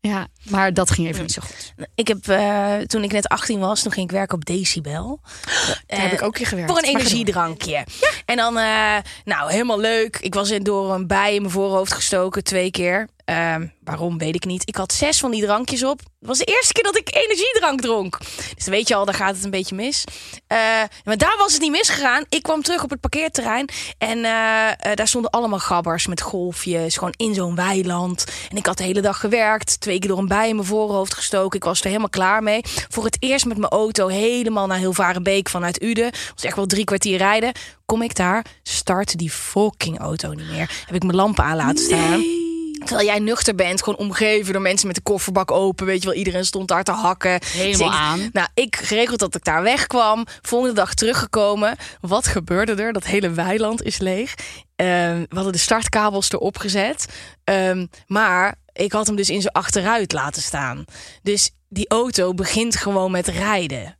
Ja, 0.00 0.26
maar 0.42 0.74
dat 0.74 0.90
ging 0.90 1.08
even 1.08 1.22
niet 1.22 1.32
zo 1.32 1.42
goed. 1.44 1.74
Ik 1.94 2.08
heb, 2.08 2.28
eh, 2.28 2.76
toen 2.76 3.02
ik 3.02 3.12
net 3.12 3.28
18 3.28 3.58
was, 3.58 3.82
toen 3.82 3.92
ging 3.92 4.06
ik 4.06 4.12
werken 4.12 4.36
op 4.36 4.44
Decibel. 4.44 5.20
Daar 5.86 6.00
heb 6.00 6.12
ik 6.12 6.22
ook 6.22 6.38
in 6.38 6.46
gewerkt. 6.46 6.70
Voor 6.70 6.82
een 6.82 6.88
energiedrankje. 6.88 7.86
En 8.24 8.36
dan, 8.36 8.58
eh, 8.58 8.96
nou, 9.24 9.50
helemaal 9.50 9.80
leuk. 9.80 10.16
Ik 10.20 10.34
was 10.34 10.50
in 10.50 10.62
door 10.62 10.94
een 10.94 11.06
bij 11.06 11.34
in 11.34 11.40
mijn 11.40 11.52
voorhoofd 11.52 11.92
gestoken 11.92 12.44
twee 12.44 12.70
keer. 12.70 13.08
Ehm, 13.24 13.66
waarom, 13.84 14.18
weet 14.18 14.34
ik 14.34 14.44
niet. 14.44 14.62
Ik 14.68 14.76
had 14.76 14.92
zes 14.92 15.18
van 15.18 15.30
die 15.30 15.42
drankjes 15.42 15.84
op. 15.84 15.98
Het 15.98 16.28
was 16.28 16.38
de 16.38 16.44
eerste 16.44 16.72
keer 16.72 16.82
dat 16.82 16.96
ik 16.96 17.14
energiedrank 17.14 17.80
dronk. 17.80 18.18
Dus 18.54 18.66
weet 18.66 18.88
je 18.88 18.94
al, 18.94 19.04
daar 19.04 19.14
gaat 19.14 19.34
het 19.34 19.44
een 19.44 19.50
beetje 19.50 19.74
mis. 19.74 20.04
Eh, 20.46 20.58
maar 21.04 21.16
daar 21.16 21.36
was 21.38 21.52
het 21.52 21.62
niet 21.62 21.70
misgegaan. 21.70 22.24
Ik 22.28 22.42
kwam 22.42 22.62
terug 22.62 22.82
op 22.82 22.90
het 22.90 23.00
parkeerterrein. 23.00 23.68
En 23.98 24.24
eh, 24.24 24.70
eh, 24.70 24.76
daar 24.94 25.08
stonden 25.08 25.30
allemaal 25.30 25.58
gabbers 25.58 26.06
met 26.06 26.20
golfjes. 26.20 26.96
Gewoon 26.96 27.14
in 27.16 27.34
zo'n 27.34 27.54
weiland. 27.54 28.24
En 28.50 28.56
ik 28.56 28.66
had 28.66 28.76
de 28.76 28.84
hele 28.84 29.00
dag 29.00 29.20
gewerkt. 29.20 29.80
Twee 29.80 29.98
keer 29.98 30.08
door 30.08 30.18
een 30.18 30.28
bij 30.28 30.48
in 30.48 30.54
mijn 30.54 30.66
voorhoofd 30.66 31.14
gestoken. 31.14 31.58
Ik 31.58 31.64
was 31.64 31.80
er 31.80 31.86
helemaal 31.86 32.08
klaar 32.08 32.42
mee. 32.42 32.60
Voor 32.88 33.04
het 33.04 33.16
eerst 33.20 33.44
met 33.44 33.58
mijn 33.58 33.72
auto 33.72 34.06
helemaal 34.06 34.66
naar 34.66 34.78
Hilvarenbeek 34.78 35.48
vanuit 35.48 35.82
Uden. 35.82 36.10
was 36.34 36.44
echt 36.44 36.56
wel 36.56 36.66
drie 36.66 36.84
kwartier 36.84 37.18
rijden. 37.18 37.52
Kom 37.86 38.02
ik 38.02 38.14
daar, 38.14 38.44
start 38.62 39.18
die 39.18 39.30
fucking 39.30 39.98
auto 39.98 40.32
niet 40.32 40.50
meer. 40.50 40.70
Heb 40.86 40.94
ik 40.94 41.02
mijn 41.02 41.16
lampen 41.16 41.44
aan 41.44 41.56
laten 41.56 41.84
staan. 41.84 42.43
Terwijl 42.78 43.06
jij 43.06 43.18
nuchter 43.18 43.54
bent, 43.54 43.82
gewoon 43.82 43.98
omgeven 43.98 44.52
door 44.52 44.62
mensen 44.62 44.86
met 44.86 44.96
de 44.96 45.02
kofferbak 45.02 45.50
open. 45.50 45.86
Weet 45.86 46.02
je 46.02 46.08
wel, 46.08 46.16
iedereen 46.18 46.44
stond 46.44 46.68
daar 46.68 46.84
te 46.84 46.92
hakken. 46.92 47.38
Helemaal 47.44 47.70
Dus 47.70 47.80
ik- 47.96 48.02
aan. 48.02 48.28
Nou, 48.32 48.48
ik 48.54 48.76
geregeld 48.76 49.18
dat 49.18 49.34
ik 49.34 49.44
daar 49.44 49.62
wegkwam. 49.62 50.26
Volgende 50.42 50.74
dag 50.74 50.94
teruggekomen. 50.94 51.76
Wat 52.00 52.26
gebeurde 52.26 52.74
er? 52.74 52.92
Dat 52.92 53.04
hele 53.04 53.30
weiland 53.30 53.82
is 53.82 53.98
leeg. 53.98 54.34
Ehm, 54.76 55.18
we 55.28 55.34
hadden 55.34 55.52
de 55.52 55.58
startkabels 55.58 56.30
erop 56.30 56.58
gezet. 56.58 57.06
Ehm, 57.44 57.86
maar 58.06 58.54
ik 58.72 58.92
had 58.92 59.06
hem 59.06 59.16
dus 59.16 59.30
in 59.30 59.40
zijn 59.40 59.52
achteruit 59.54 60.12
laten 60.12 60.42
staan. 60.42 60.84
Dus 61.22 61.50
die 61.68 61.88
auto 61.88 62.34
begint 62.34 62.76
gewoon 62.76 63.10
met 63.10 63.28
rijden. 63.28 63.96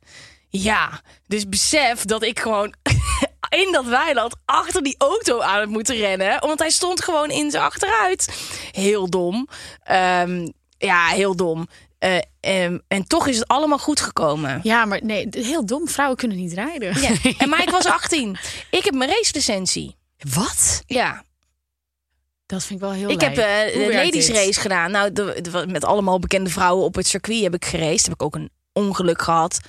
Ja, 0.49 1.01
dus 1.27 1.49
besef 1.49 2.03
dat 2.05 2.23
ik 2.23 2.39
gewoon 2.39 2.73
in 3.55 3.71
dat 3.71 3.85
weiland 3.85 4.35
achter 4.45 4.83
die 4.83 4.95
auto 4.97 5.39
aan 5.41 5.59
het 5.59 5.69
moeten 5.69 5.95
rennen. 5.95 6.39
Want 6.39 6.59
hij 6.59 6.69
stond 6.69 7.03
gewoon 7.03 7.29
in 7.29 7.51
zijn 7.51 7.63
achteruit. 7.63 8.29
Heel 8.71 9.09
dom. 9.09 9.47
Ehm, 9.83 10.47
ja, 10.77 11.07
heel 11.07 11.35
dom. 11.35 11.67
Eh, 11.99 12.17
ehm, 12.39 12.77
en 12.87 13.07
toch 13.07 13.27
is 13.27 13.37
het 13.39 13.47
allemaal 13.47 13.77
goed 13.79 13.99
gekomen. 14.01 14.59
Ja, 14.63 14.85
maar 14.85 14.99
nee, 15.03 15.27
heel 15.31 15.65
dom. 15.65 15.87
Vrouwen 15.87 16.17
kunnen 16.17 16.37
niet 16.37 16.53
rijden. 16.53 17.01
Ja. 17.01 17.09
En, 17.37 17.49
maar 17.49 17.61
ik 17.61 17.69
was 17.69 17.85
18. 17.85 18.37
Ik 18.71 18.83
heb 18.83 18.93
mijn 18.93 19.09
racelicentie. 19.09 19.95
Wat? 20.33 20.83
Ja. 20.85 21.23
Dat 22.45 22.63
vind 22.63 22.79
ik 22.79 22.85
wel 22.85 22.95
heel 22.95 23.09
Ik 23.09 23.21
heb 23.21 23.37
eh, 23.37 23.73
Hoe 23.73 23.85
de 23.87 23.93
ladies 23.93 24.25
dit? 24.25 24.35
race 24.35 24.59
gedaan. 24.59 24.91
Nou, 24.91 25.11
de- 25.13 25.41
de- 25.41 25.67
met 25.67 25.83
allemaal 25.85 26.19
bekende 26.19 26.49
vrouwen 26.49 26.85
op 26.85 26.95
het 26.95 27.07
circuit 27.07 27.43
heb 27.43 27.53
ik 27.53 27.65
geraced. 27.65 28.01
Heb 28.03 28.13
ik 28.13 28.21
ook 28.23 28.35
een 28.35 28.49
ongeluk 28.73 29.21
gehad. 29.21 29.59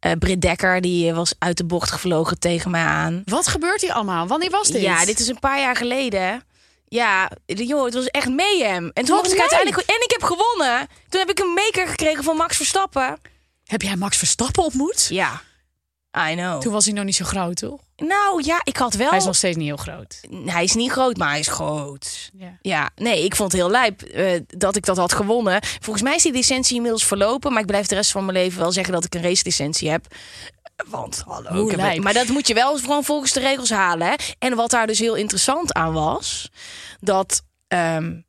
Eh 0.00 0.12
Britt 0.18 0.40
Dekker 0.40 0.80
die 0.80 1.12
was 1.12 1.34
uit 1.38 1.56
de 1.56 1.64
bocht 1.64 1.90
gevlogen 1.90 2.38
tegen 2.38 2.70
mij 2.70 2.84
aan. 2.84 3.22
Wat 3.24 3.46
gebeurt 3.46 3.80
hier 3.80 3.92
allemaal? 3.92 4.26
Wanneer 4.26 4.50
was 4.50 4.68
dit? 4.68 4.82
Ja, 4.82 5.04
dit 5.04 5.20
is 5.20 5.28
een 5.28 5.38
paar 5.38 5.60
jaar 5.60 5.76
geleden. 5.76 6.42
Ja, 6.88 7.30
joh, 7.46 7.84
het 7.84 7.94
was 7.94 8.06
echt 8.06 8.28
mayhem. 8.28 8.90
En 8.94 9.04
toen 9.04 9.16
mocht 9.16 9.32
ik 9.32 9.40
uiteindelijk... 9.40 9.88
En 9.88 10.02
ik 10.02 10.10
heb 10.10 10.22
gewonnen. 10.22 10.88
Toen 11.08 11.20
heb 11.20 11.30
ik 11.30 11.38
een 11.38 11.52
maker 11.54 11.88
gekregen 11.88 12.24
van 12.24 12.36
Max 12.36 12.56
Verstappen. 12.56 13.18
Heb 13.64 13.82
jij 13.82 13.96
Max 13.96 14.16
Verstappen 14.16 14.64
ontmoet? 14.64 15.06
Ja, 15.08 15.42
I 16.30 16.34
know. 16.34 16.60
Toen 16.60 16.72
was 16.72 16.84
hij 16.84 16.94
nog 16.94 17.04
niet 17.04 17.16
zo 17.16 17.24
groot, 17.24 17.56
toch? 17.56 17.80
Nou 17.96 18.42
ja, 18.44 18.60
ik 18.64 18.76
had 18.76 18.94
wel... 18.94 19.08
Hij 19.08 19.18
is 19.18 19.24
nog 19.24 19.36
steeds 19.36 19.56
niet 19.56 19.66
heel 19.66 19.76
groot. 19.76 20.20
Hij 20.44 20.64
is 20.64 20.74
niet 20.74 20.90
groot, 20.90 21.16
maar 21.16 21.28
hij 21.30 21.38
is 21.38 21.48
groot. 21.48 22.30
Ja. 22.32 22.58
Ja, 22.62 22.90
nee, 22.96 23.24
ik 23.24 23.36
vond 23.36 23.52
het 23.52 23.60
heel 23.60 23.70
lijp 23.70 24.02
eh, 24.02 24.40
dat 24.46 24.76
ik 24.76 24.84
dat 24.84 24.96
had 24.96 25.12
gewonnen. 25.12 25.62
Volgens 25.62 26.02
mij 26.04 26.14
is 26.14 26.22
die 26.22 26.32
licentie 26.32 26.74
inmiddels 26.76 27.04
verlopen. 27.06 27.52
Maar 27.52 27.60
ik 27.60 27.66
blijf 27.66 27.86
de 27.86 27.94
rest 27.94 28.10
van 28.10 28.24
mijn 28.24 28.36
leven 28.36 28.60
wel 28.60 28.72
zeggen 28.72 28.92
dat 28.92 29.04
ik 29.04 29.14
een 29.14 29.22
race 29.22 29.42
licentie 29.44 29.90
heb. 29.90 30.06
Want, 30.86 31.22
hallo. 31.26 31.68
Ik 31.68 31.76
heb- 31.80 32.02
maar 32.02 32.12
dat 32.14 32.28
moet 32.28 32.46
je 32.46 32.54
wel 32.54 32.76
gewoon 32.78 33.04
volgens 33.04 33.32
de 33.32 33.40
regels 33.40 33.70
halen. 33.70 34.06
Hè? 34.08 34.14
En 34.38 34.54
wat 34.56 34.70
daar 34.70 34.86
dus 34.86 34.98
heel 34.98 35.14
interessant 35.14 35.72
aan 35.72 35.92
was... 35.92 36.50
dat 37.00 37.42
ehm, 37.68 38.20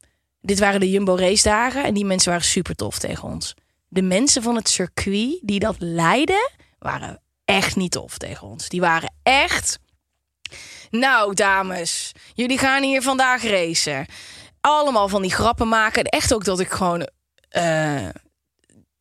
dit 0.42 0.60
waren 0.60 0.80
de 0.80 0.90
Jumbo 0.90 1.16
race 1.16 1.44
dagen... 1.44 1.84
en 1.84 1.94
die 1.94 2.06
mensen 2.06 2.30
waren 2.32 2.46
super 2.46 2.76
tof 2.76 3.00
tegen 3.00 3.30
ons. 3.30 3.54
De 3.88 4.02
mensen 4.02 4.44
van 4.44 4.56
het 4.56 4.70
circuit 4.70 5.40
die 5.42 5.60
dat 5.60 5.76
leidden... 5.80 6.50
waren 6.80 7.21
echt 7.56 7.76
niet 7.76 7.92
tof 7.92 8.18
tegen 8.18 8.48
ons. 8.48 8.70
Die 8.70 8.82
waren 8.82 9.14
echt... 9.24 9.80
Nou, 10.90 11.34
dames, 11.34 12.12
jullie 12.34 12.58
gaan 12.58 12.84
hier 12.84 13.02
vandaag 13.02 13.44
racen. 13.44 14.06
Allemaal 14.62 15.08
van 15.08 15.22
die 15.22 15.32
grappen 15.32 15.68
maken. 15.68 16.04
Echt 16.04 16.34
ook 16.34 16.44
dat 16.44 16.60
ik 16.60 16.72
gewoon. 16.72 17.08
eh, 17.50 18.08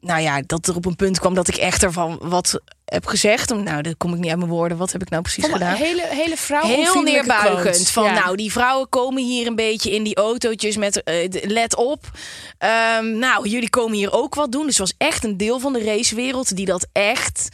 nou 0.00 0.20
ja, 0.20 0.42
dat 0.46 0.66
er 0.66 0.76
op 0.76 0.86
een 0.86 0.96
punt 0.96 1.18
kwam 1.18 1.34
dat 1.34 1.48
ik 1.48 1.56
echt 1.56 1.82
ervan 1.82 2.18
wat 2.22 2.60
heb 2.84 3.06
gezegd. 3.06 3.54
Nou, 3.54 3.82
dat 3.82 3.96
kom 3.96 4.12
ik 4.14 4.18
niet 4.18 4.30
uit 4.30 4.38
mijn 4.38 4.50
woorden. 4.50 4.76
Wat 4.78 4.92
heb 4.92 5.02
ik 5.02 5.10
nou 5.10 5.22
precies 5.22 5.44
Van 5.44 5.52
gedaan? 5.52 5.74
hele, 5.74 6.06
hele 6.06 6.36
vrouw 6.36 6.66
Heel 6.66 7.02
neerbuigend. 7.02 7.90
Van 7.90 8.04
ja. 8.04 8.12
nou, 8.12 8.36
die 8.36 8.52
vrouwen 8.52 8.88
komen 8.88 9.24
hier 9.24 9.46
een 9.46 9.56
beetje 9.56 9.90
in 9.90 10.02
die 10.02 10.16
autootjes 10.16 10.76
met 10.76 11.02
eh, 11.02 11.28
let 11.30 11.76
op. 11.76 12.10
Ehm, 12.58 13.18
nou, 13.18 13.48
jullie 13.48 13.70
komen 13.70 13.96
hier 13.96 14.12
ook 14.12 14.34
wat 14.34 14.52
doen. 14.52 14.66
Dus 14.66 14.78
was 14.78 14.94
echt 14.98 15.24
een 15.24 15.36
deel 15.36 15.58
van 15.58 15.72
de 15.72 15.84
racewereld 15.84 16.56
die 16.56 16.66
dat 16.66 16.86
echt 16.92 17.48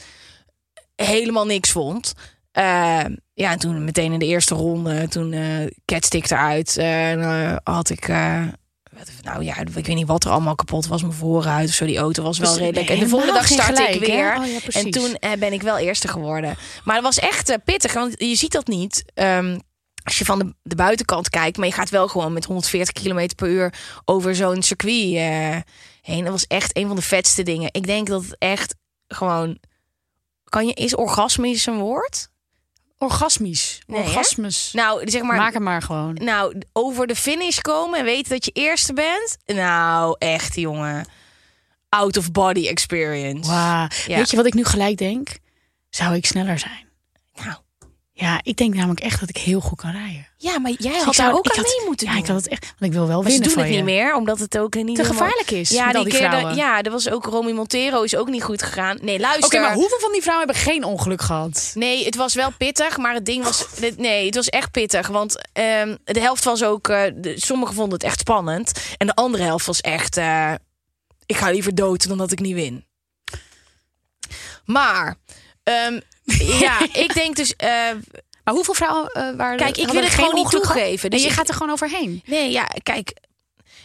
helemaal 0.96 1.46
niks 1.46 1.70
vond. 1.70 2.12
Ehm, 2.52 3.14
ja, 3.34 3.50
en 3.50 3.58
toen 3.58 3.84
meteen 3.84 4.12
in 4.12 4.18
de 4.18 4.26
eerste 4.26 4.54
ronde, 4.54 5.08
toen 5.08 5.32
eh 5.32 5.66
Cat 5.84 6.04
stick 6.04 6.30
eruit. 6.30 6.76
eh, 6.76 7.10
en, 7.10 7.20
eh, 7.22 7.56
had 7.74 7.90
ik. 7.90 8.08
eh, 8.08 8.42
wat- 8.92 9.10
nou 9.22 9.44
ja, 9.44 9.58
ik 9.58 9.68
weet 9.68 9.86
niet 9.88 10.06
wat 10.06 10.24
er 10.24 10.30
allemaal 10.30 10.54
kapot 10.54 10.86
was. 10.86 11.00
Mijn 11.02 11.12
voorruit 11.14 11.68
of 11.68 11.74
zo. 11.74 11.86
Die 11.86 11.98
auto 11.98 12.22
was 12.22 12.38
wel 12.38 12.50
Dus 12.52 12.58
redelijk. 12.60 12.88
En 12.90 12.98
de 12.98 13.08
volgende 13.08 13.32
dag 13.34 13.46
startte 13.46 13.82
ik 13.94 14.00
weer. 14.00 14.36
Oh 14.38 14.46
ja, 14.46 14.58
en 14.72 14.90
toen 14.90 15.14
eh, 15.14 15.32
ben 15.38 15.52
ik 15.52 15.62
wel 15.62 15.78
eerste 15.78 16.08
geworden. 16.08 16.56
Maar 16.84 16.94
het 16.94 17.04
was 17.04 17.18
echt 17.18 17.48
eh, 17.48 17.56
pittig, 17.64 17.92
want 17.92 18.14
je 18.18 18.34
ziet 18.34 18.52
dat 18.52 18.66
niet. 18.66 19.04
ehm, 19.14 19.58
als 20.04 20.18
je 20.18 20.24
van 20.24 20.38
de, 20.38 20.54
de 20.62 20.74
buitenkant 20.74 21.30
kijkt, 21.30 21.56
maar 21.56 21.66
je 21.66 21.72
gaat 21.72 21.90
wel 21.90 22.08
gewoon 22.08 22.32
met 22.32 22.44
140 22.44 23.02
km 23.02 23.28
per 23.36 23.48
uur 23.48 23.74
over 24.04 24.34
zo'n 24.34 24.62
circuit 24.62 25.14
eh, 25.14 25.56
heen. 26.02 26.22
Dat 26.22 26.32
was 26.32 26.46
echt 26.46 26.76
een 26.76 26.86
van 26.86 26.96
de 26.96 27.02
vetste 27.02 27.42
dingen. 27.42 27.68
Ik 27.72 27.86
denk 27.86 28.06
dat 28.06 28.22
het 28.22 28.36
echt 28.38 28.74
gewoon. 29.08 29.58
Kan 30.56 30.66
je, 30.66 30.74
is 30.74 30.94
orgasmisch 30.94 31.66
een 31.66 31.78
woord? 31.78 32.28
Orgasmisch. 32.98 33.82
Nee, 33.86 34.02
hè? 34.02 34.06
Orgasmus. 34.06 34.72
Nou, 34.72 35.10
zeg 35.10 35.22
maar. 35.22 35.36
Maak 35.36 35.52
hem 35.52 35.62
maar 35.62 35.82
gewoon. 35.82 36.14
Nou, 36.14 36.62
over 36.72 37.06
de 37.06 37.16
finish 37.16 37.58
komen 37.58 37.98
en 37.98 38.04
weten 38.04 38.30
dat 38.30 38.44
je 38.44 38.50
eerste 38.50 38.92
bent. 38.92 39.36
Nou, 39.46 40.16
echt, 40.18 40.54
jongen. 40.54 41.08
Out 41.88 42.16
of 42.16 42.32
body 42.32 42.66
experience. 42.66 43.50
Ja. 43.50 43.88
Weet 44.06 44.30
je 44.30 44.36
wat 44.36 44.46
ik 44.46 44.54
nu 44.54 44.64
gelijk 44.64 44.98
denk? 44.98 45.38
Zou 45.90 46.14
ik 46.14 46.26
sneller 46.26 46.58
zijn? 46.58 46.88
Nou, 47.34 47.56
Ja, 48.18 48.40
ik 48.42 48.56
denk 48.56 48.74
namelijk 48.74 49.00
echt 49.00 49.20
dat 49.20 49.28
ik 49.28 49.36
heel 49.36 49.60
goed 49.60 49.78
kan 49.80 49.90
rijden. 49.90 50.26
ja, 50.36 50.58
maar 50.58 50.70
jij 50.78 50.92
Dus 50.92 51.02
had 51.02 51.14
zou- 51.14 51.28
daar 51.28 51.36
ook 51.38 51.46
aan 51.48 51.56
had- 51.56 51.64
mee 51.78 51.86
moeten 51.86 52.06
Ja, 52.06 52.12
doen. 52.12 52.22
ik 52.22 52.26
had 52.28 52.36
het 52.36 52.48
echt. 52.48 52.64
Want 52.78 52.92
ik 52.92 52.92
wil 52.92 53.06
wel 53.06 53.22
maar 53.22 53.30
ze 53.30 53.38
winnen 53.38 53.42
doen 53.48 53.52
van 53.52 53.62
het 53.62 53.72
niet 53.72 53.84
meer, 53.84 54.14
omdat 54.14 54.38
het 54.38 54.58
ook 54.58 54.74
niet 54.74 54.84
Te 54.86 54.90
helemaal- 55.02 55.12
gevaarlijk 55.12 55.50
is 55.50 55.70
Ja, 55.70 55.92
die 55.92 56.06
keer 56.08 56.54
ja, 56.56 56.82
er 56.82 56.90
was 56.90 57.10
ook 57.10 57.24
Romy 57.26 57.52
Montero 57.52 58.02
is 58.02 58.16
ook 58.16 58.28
niet 58.28 58.42
goed 58.42 58.62
gegaan. 58.62 58.98
Nee, 59.02 59.18
luister. 59.18 59.44
Oké, 59.44 59.58
maar 59.58 59.74
hoeveel 59.74 59.98
van 59.98 60.12
die 60.12 60.22
vrouwen 60.22 60.46
hebben 60.46 60.64
geen 60.64 60.84
ongeluk 60.84 61.20
gehad? 61.22 61.70
Nee, 61.74 62.04
het 62.04 62.16
was 62.16 62.34
wel 62.34 62.50
pittig, 62.58 62.96
maar 62.96 63.14
het 63.14 63.26
ding 63.26 63.44
was... 63.44 63.66
Nee, 63.96 64.26
het 64.26 64.34
was 64.34 64.48
echt 64.48 64.70
pittig, 64.70 65.06
want 65.08 65.48
ehm, 65.52 65.96
de 66.04 66.20
helft 66.20 66.44
was 66.44 66.62
ook... 66.64 66.88
eh, 66.88 67.02
de, 67.14 67.40
sommigen 67.40 67.74
vonden 67.74 67.94
het 67.94 68.02
echt 68.06 68.18
spannend. 68.20 68.72
En 68.96 69.06
de 69.06 69.14
andere 69.14 69.42
helft 69.42 69.66
was 69.66 69.80
echt... 69.80 70.16
eh, 70.16 70.52
ik 71.26 71.36
ga 71.36 71.50
liever 71.50 71.74
dood 71.74 72.08
dan 72.08 72.18
dat 72.18 72.32
ik 72.32 72.40
niet 72.40 72.54
win. 72.54 72.84
Maar... 74.64 75.16
ehm, 75.62 76.00
ja, 76.60 76.78
ik 76.92 77.14
denk 77.14 77.36
dus... 77.36 77.56
eh, 77.56 77.68
Maar 78.44 78.54
hoeveel 78.54 78.74
vrouwen 78.74 79.06
eh 79.12 79.36
waren 79.36 79.56
Kijk, 79.56 79.76
ik 79.76 79.88
wil 79.88 80.02
het 80.02 80.14
gewoon 80.14 80.34
niet 80.34 80.50
toegeven. 80.50 81.10
En 81.10 81.16
Dus 81.16 81.24
je 81.24 81.30
gaat 81.30 81.48
er 81.48 81.54
gewoon 81.54 81.72
overheen. 81.72 82.22
Nee, 82.26 82.50
ja, 82.50 82.68
kijk. 82.82 83.12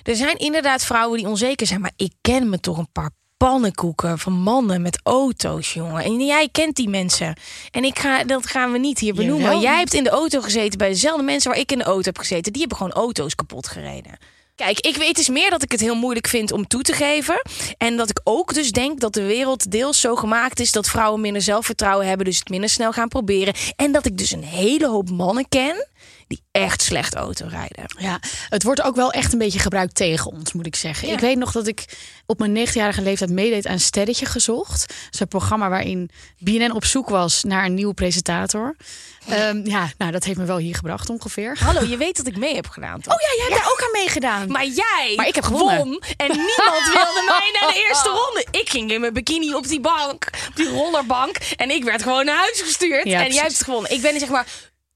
Er 0.03 0.15
zijn 0.15 0.37
inderdaad 0.37 0.83
vrouwen 0.83 1.17
die 1.17 1.27
onzeker 1.27 1.67
zijn. 1.67 1.81
Maar 1.81 1.91
ik 1.95 2.11
ken 2.21 2.49
me 2.49 2.59
toch 2.59 2.77
een 2.77 2.91
paar 2.91 3.09
pannenkoeken 3.37 4.19
van 4.19 4.33
mannen 4.33 4.81
met 4.81 4.99
auto's, 5.03 5.73
jongen. 5.73 6.03
En 6.03 6.25
jij 6.25 6.49
kent 6.51 6.75
die 6.75 6.89
mensen. 6.89 7.35
En 7.71 7.83
ik 7.83 7.99
ga, 7.99 8.23
dat 8.23 8.45
gaan 8.47 8.71
we 8.71 8.77
niet 8.77 8.99
hier 8.99 9.13
benoemen. 9.13 9.43
Jawel. 9.45 9.61
Jij 9.61 9.77
hebt 9.77 9.93
in 9.93 10.03
de 10.03 10.09
auto 10.09 10.41
gezeten 10.41 10.77
bij 10.77 10.89
dezelfde 10.89 11.23
mensen 11.23 11.51
waar 11.51 11.59
ik 11.59 11.71
in 11.71 11.77
de 11.77 11.83
auto 11.83 12.03
heb 12.03 12.17
gezeten. 12.17 12.51
Die 12.51 12.61
hebben 12.61 12.77
gewoon 12.77 12.93
auto's 12.93 13.35
kapot 13.35 13.67
gereden. 13.67 14.17
Kijk, 14.61 14.79
ik 14.79 14.95
weet 14.95 15.15
dus 15.15 15.29
meer 15.29 15.49
dat 15.49 15.63
ik 15.63 15.71
het 15.71 15.79
heel 15.79 15.95
moeilijk 15.95 16.27
vind 16.27 16.51
om 16.51 16.67
toe 16.67 16.81
te 16.81 16.93
geven. 16.93 17.41
En 17.77 17.97
dat 17.97 18.09
ik 18.09 18.19
ook 18.23 18.53
dus 18.53 18.71
denk 18.71 18.99
dat 18.99 19.13
de 19.13 19.23
wereld 19.23 19.71
deels 19.71 19.99
zo 19.99 20.15
gemaakt 20.15 20.59
is 20.59 20.71
dat 20.71 20.89
vrouwen 20.89 21.21
minder 21.21 21.41
zelfvertrouwen 21.41 22.07
hebben, 22.07 22.25
dus 22.25 22.39
het 22.39 22.49
minder 22.49 22.69
snel 22.69 22.91
gaan 22.91 23.07
proberen. 23.07 23.53
En 23.75 23.91
dat 23.91 24.05
ik 24.05 24.17
dus 24.17 24.31
een 24.31 24.43
hele 24.43 24.87
hoop 24.87 25.09
mannen 25.09 25.49
ken 25.49 25.87
die 26.31 26.43
echt 26.51 26.81
slecht 26.81 27.15
auto 27.15 27.45
rijden. 27.49 27.85
Ja, 27.99 28.19
het 28.49 28.63
wordt 28.63 28.81
ook 28.81 28.95
wel 28.95 29.11
echt 29.11 29.33
een 29.33 29.39
beetje 29.39 29.59
gebruikt 29.59 29.95
tegen 29.95 30.31
ons, 30.31 30.53
moet 30.53 30.65
ik 30.65 30.75
zeggen. 30.75 31.07
Ja. 31.07 31.13
Ik 31.13 31.19
weet 31.19 31.37
nog 31.37 31.51
dat 31.51 31.67
ik 31.67 31.85
op 32.25 32.39
mijn 32.39 32.67
19-jarige 32.67 33.01
leeftijd 33.01 33.29
meedeed 33.29 33.67
aan 33.67 33.79
Sterretje 33.79 34.25
Gezocht. 34.25 34.93
Een 35.19 35.27
programma 35.27 35.69
waarin 35.69 36.09
BNN 36.37 36.71
op 36.71 36.85
zoek 36.85 37.09
was 37.09 37.43
naar 37.43 37.65
een 37.65 37.73
nieuwe 37.73 37.93
presentator. 37.93 38.75
Ehm, 39.27 39.61
ja, 39.69 39.91
nou, 39.97 40.11
dat 40.11 40.23
heeft 40.23 40.37
me 40.37 40.45
wel 40.45 40.57
hier 40.57 40.75
gebracht 40.75 41.09
ongeveer. 41.09 41.57
Hallo, 41.59 41.85
je 41.85 41.97
weet 41.97 42.17
dat 42.17 42.27
ik 42.27 42.37
mee 42.37 42.55
heb 42.55 42.67
gedaan. 42.67 43.01
Toch? 43.01 43.13
Oh 43.13 43.19
ja, 43.21 43.27
jij 43.37 43.45
hebt 43.49 43.61
daar 43.63 43.71
ook 43.71 43.81
aan 43.81 43.91
meegedaan. 43.91 44.51
Maar 44.51 44.65
jij 44.65 45.13
Maar 45.15 45.27
ik 45.27 45.35
heb 45.35 45.43
gewonnen. 45.43 45.77
won 45.77 46.01
en 46.17 46.27
niemand 46.27 46.83
wilde 46.93 47.23
mij 47.39 47.59
naar 47.59 47.71
de 47.73 47.83
eerste 47.87 48.09
ronde. 48.09 48.45
Ik 48.51 48.69
ging 48.69 48.91
in 48.91 49.01
mijn 49.01 49.13
bikini 49.13 49.53
op 49.53 49.67
die 49.67 49.79
bank, 49.79 50.29
op 50.49 50.55
die 50.55 50.69
rollerbank. 50.69 51.35
En 51.55 51.69
ik 51.69 51.83
werd 51.83 52.03
gewoon 52.03 52.25
naar 52.25 52.37
huis 52.37 52.61
gestuurd. 52.61 53.03
Ja, 53.05 53.11
en 53.11 53.17
precies. 53.17 53.33
jij 53.33 53.43
hebt 53.43 53.57
het 53.57 53.63
gewonnen. 53.63 53.91
Ik 53.91 54.01
ben 54.01 54.19
zeg 54.19 54.29
maar 54.29 54.45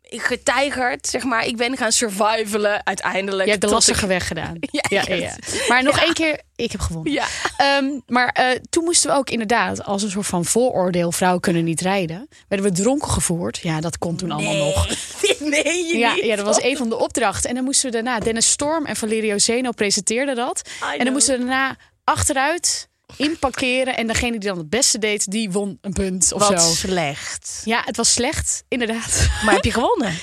getijgerd, 0.09 1.07
zeg 1.07 1.23
maar. 1.23 1.45
Ik 1.45 1.57
ben 1.57 1.77
gaan 1.77 1.91
survivalen 1.91 2.85
uiteindelijk. 2.85 3.43
je 3.45 3.49
hebt 3.51 3.61
de 3.63 3.69
lastige 3.69 4.01
ik- 4.01 4.07
weg 4.07 4.27
gedaan. 4.27 4.57
Ja, 4.89 5.03
ja. 5.07 5.35
Maar 5.67 5.83
nog 5.83 5.99
één 5.99 6.13
keer, 6.13 6.39
ik 6.55 6.71
heb 6.71 6.81
gewonnen. 6.81 7.11
Ja. 7.13 7.25
Ehm, 7.57 7.85
maar 8.07 8.27
eh, 8.27 8.59
toen 8.69 8.83
moesten 8.83 9.09
we 9.11 9.15
ook 9.17 9.29
inderdaad 9.29 9.83
als 9.83 10.03
een 10.03 10.09
soort 10.09 10.25
van 10.27 10.45
vooroordeel... 10.45 11.11
vrouwen 11.11 11.41
kunnen 11.41 11.63
niet 11.63 11.81
rijden. 11.81 12.27
Werden 12.47 12.67
we 12.69 12.75
dronken 12.75 13.09
gevoerd. 13.09 13.57
Ja, 13.57 13.79
dat 13.79 13.97
kon 13.97 14.15
toen 14.15 14.31
allemaal 14.31 14.55
nog. 14.55 14.87
Nee, 15.39 15.85
je 15.85 15.97
Ja, 15.97 16.13
niet. 16.13 16.23
ja, 16.25 16.35
dat 16.35 16.45
was 16.45 16.61
een 16.61 16.77
van 16.77 16.89
de 16.89 16.97
opdrachten. 16.97 17.49
En 17.49 17.55
dan 17.55 17.63
moesten 17.63 17.85
we 17.85 17.91
daarna... 17.95 18.19
Dennis 18.19 18.49
Storm 18.49 18.85
en 18.85 18.95
Valerio 18.95 19.37
Zeno 19.37 19.71
presenteerden 19.71 20.35
dat. 20.35 20.69
En 20.97 21.03
dan 21.03 21.13
moesten 21.13 21.33
we 21.33 21.39
daarna 21.45 21.75
achteruit 22.03 22.87
inparkeren. 23.17 23.97
En 23.97 24.07
degene 24.07 24.31
die 24.39 24.49
dan 24.49 24.57
het 24.57 24.69
beste 24.69 24.97
deed, 24.99 25.31
die 25.31 25.51
won 25.51 25.77
een 25.81 25.93
punt 25.93 26.33
of 26.33 26.47
Wat 26.47 26.61
zo. 26.61 26.69
slecht. 26.69 27.61
Ja, 27.65 27.81
het 27.85 27.97
was 27.97 28.13
slecht, 28.13 28.63
inderdaad. 28.67 29.27
Maar 29.43 29.53
heb 29.53 29.63
je 29.63 29.71
gewonnen? 29.71 30.13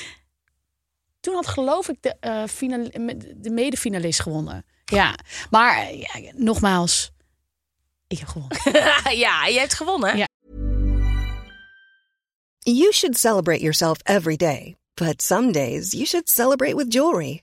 Toen 1.21 1.35
had 1.35 1.47
geloof 1.47 1.89
ik 1.89 1.97
de, 2.01 2.17
eh 2.21 2.43
final, 2.47 2.89
de 3.37 3.51
medefinalist 3.51 4.21
gewonnen. 4.21 4.65
Ja, 4.85 5.15
maar 5.51 5.95
ja, 5.95 6.09
nogmaals, 6.35 7.11
ik 8.07 8.19
heb 8.19 8.29
gewonnen. 8.29 8.59
ja, 9.27 9.47
je 9.47 9.59
hebt 9.59 9.75
gewonnen. 9.75 10.17
Ja. 10.17 10.27
You 12.59 12.93
should 12.93 13.19
celebrate 13.19 13.61
yourself 13.61 13.97
every 14.03 14.37
day, 14.37 14.77
but 14.95 15.23
some 15.23 15.53
days 15.53 15.93
you 15.93 16.05
should 16.05 16.29
celebrate 16.29 16.77
with 16.77 16.93
jewelry. 16.93 17.43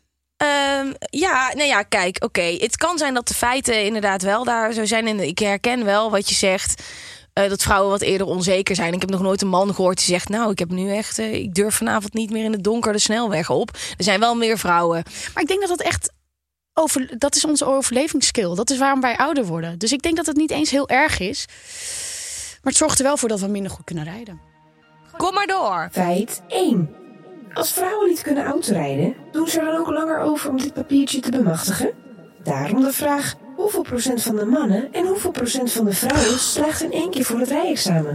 Ehm, 0.41 0.91
ja, 1.09 1.51
nou 1.53 1.67
ja, 1.67 1.83
kijk, 1.83 2.23
oké. 2.23 2.41
Het 2.41 2.77
kan 2.77 2.97
zijn 2.97 3.13
dat 3.13 3.27
de 3.27 3.33
feiten 3.33 3.83
inderdaad 3.85 4.21
wel 4.21 4.43
daar 4.43 4.73
zo 4.73 4.85
zijn. 4.85 5.07
En 5.07 5.19
ik 5.19 5.39
herken 5.39 5.85
wel 5.85 6.11
wat 6.11 6.29
je 6.29 6.35
zegt. 6.35 6.83
eh, 7.33 7.49
dat 7.49 7.61
vrouwen 7.61 7.89
wat 7.91 8.01
eerder 8.01 8.27
onzeker 8.27 8.75
zijn. 8.75 8.93
Ik 8.93 9.01
heb 9.01 9.09
nog 9.09 9.21
nooit 9.21 9.41
een 9.41 9.47
man 9.47 9.73
gehoord 9.75 9.97
die 9.97 10.05
zegt... 10.05 10.29
nou, 10.29 10.51
ik 10.51 10.59
heb 10.59 10.69
nu 10.69 10.91
echt... 10.95 11.19
eh, 11.19 11.33
ik 11.33 11.53
durf 11.53 11.75
vanavond 11.75 12.13
niet 12.13 12.29
meer 12.29 12.43
in 12.43 12.51
het 12.51 12.63
donker 12.63 12.93
de 12.93 12.99
snelweg 12.99 13.49
op. 13.49 13.69
Er 13.97 14.03
zijn 14.03 14.19
wel 14.19 14.35
meer 14.35 14.57
vrouwen. 14.57 15.03
Maar 15.33 15.43
ik 15.43 15.47
denk 15.49 15.59
dat 15.59 15.69
dat 15.69 15.81
echt. 15.81 16.11
Over, 16.73 17.17
dat 17.17 17.35
is 17.35 17.45
onze 17.45 17.65
overlevingsskill. 17.65 18.55
Dat 18.55 18.69
is 18.69 18.77
waarom 18.77 19.01
wij 19.01 19.17
ouder 19.17 19.45
worden. 19.45 19.79
Dus 19.79 19.91
ik 19.91 20.01
denk 20.01 20.15
dat 20.15 20.25
het 20.25 20.35
niet 20.37 20.51
eens 20.51 20.69
heel 20.71 20.89
erg 20.89 21.19
is. 21.19 21.45
Maar 22.61 22.71
het 22.71 22.75
zorgt 22.75 22.97
er 22.99 23.05
wel 23.05 23.17
voor 23.17 23.29
dat 23.29 23.39
we 23.39 23.47
minder 23.47 23.71
goed 23.71 23.85
kunnen 23.85 24.03
rijden. 24.03 24.41
Kom 25.17 25.33
maar 25.33 25.47
door. 25.47 25.89
Feit 25.91 26.41
1. 26.47 26.95
Als 27.53 27.71
vrouwen 27.71 28.09
niet 28.09 28.21
kunnen 28.21 28.45
autorijden, 28.45 29.15
doen 29.31 29.47
ze 29.47 29.59
er 29.59 29.65
dan 29.65 29.75
ook 29.75 29.89
langer 29.89 30.19
over 30.19 30.49
om 30.49 30.57
dit 30.57 30.73
papiertje 30.73 31.19
te 31.19 31.31
bemachtigen? 31.31 31.91
Daarom 32.43 32.81
de 32.81 32.93
vraag: 32.93 33.35
hoeveel 33.55 33.81
procent 33.81 34.23
van 34.23 34.35
de 34.35 34.45
mannen 34.45 34.93
en 34.93 35.07
hoeveel 35.07 35.31
procent 35.31 35.71
van 35.71 35.85
de 35.85 35.93
vrouwen 35.93 36.39
slaagt 36.39 36.83
in 36.83 36.91
één 36.91 37.11
keer 37.11 37.23
voor 37.23 37.39
het 37.39 37.49
rijexamen? 37.49 38.11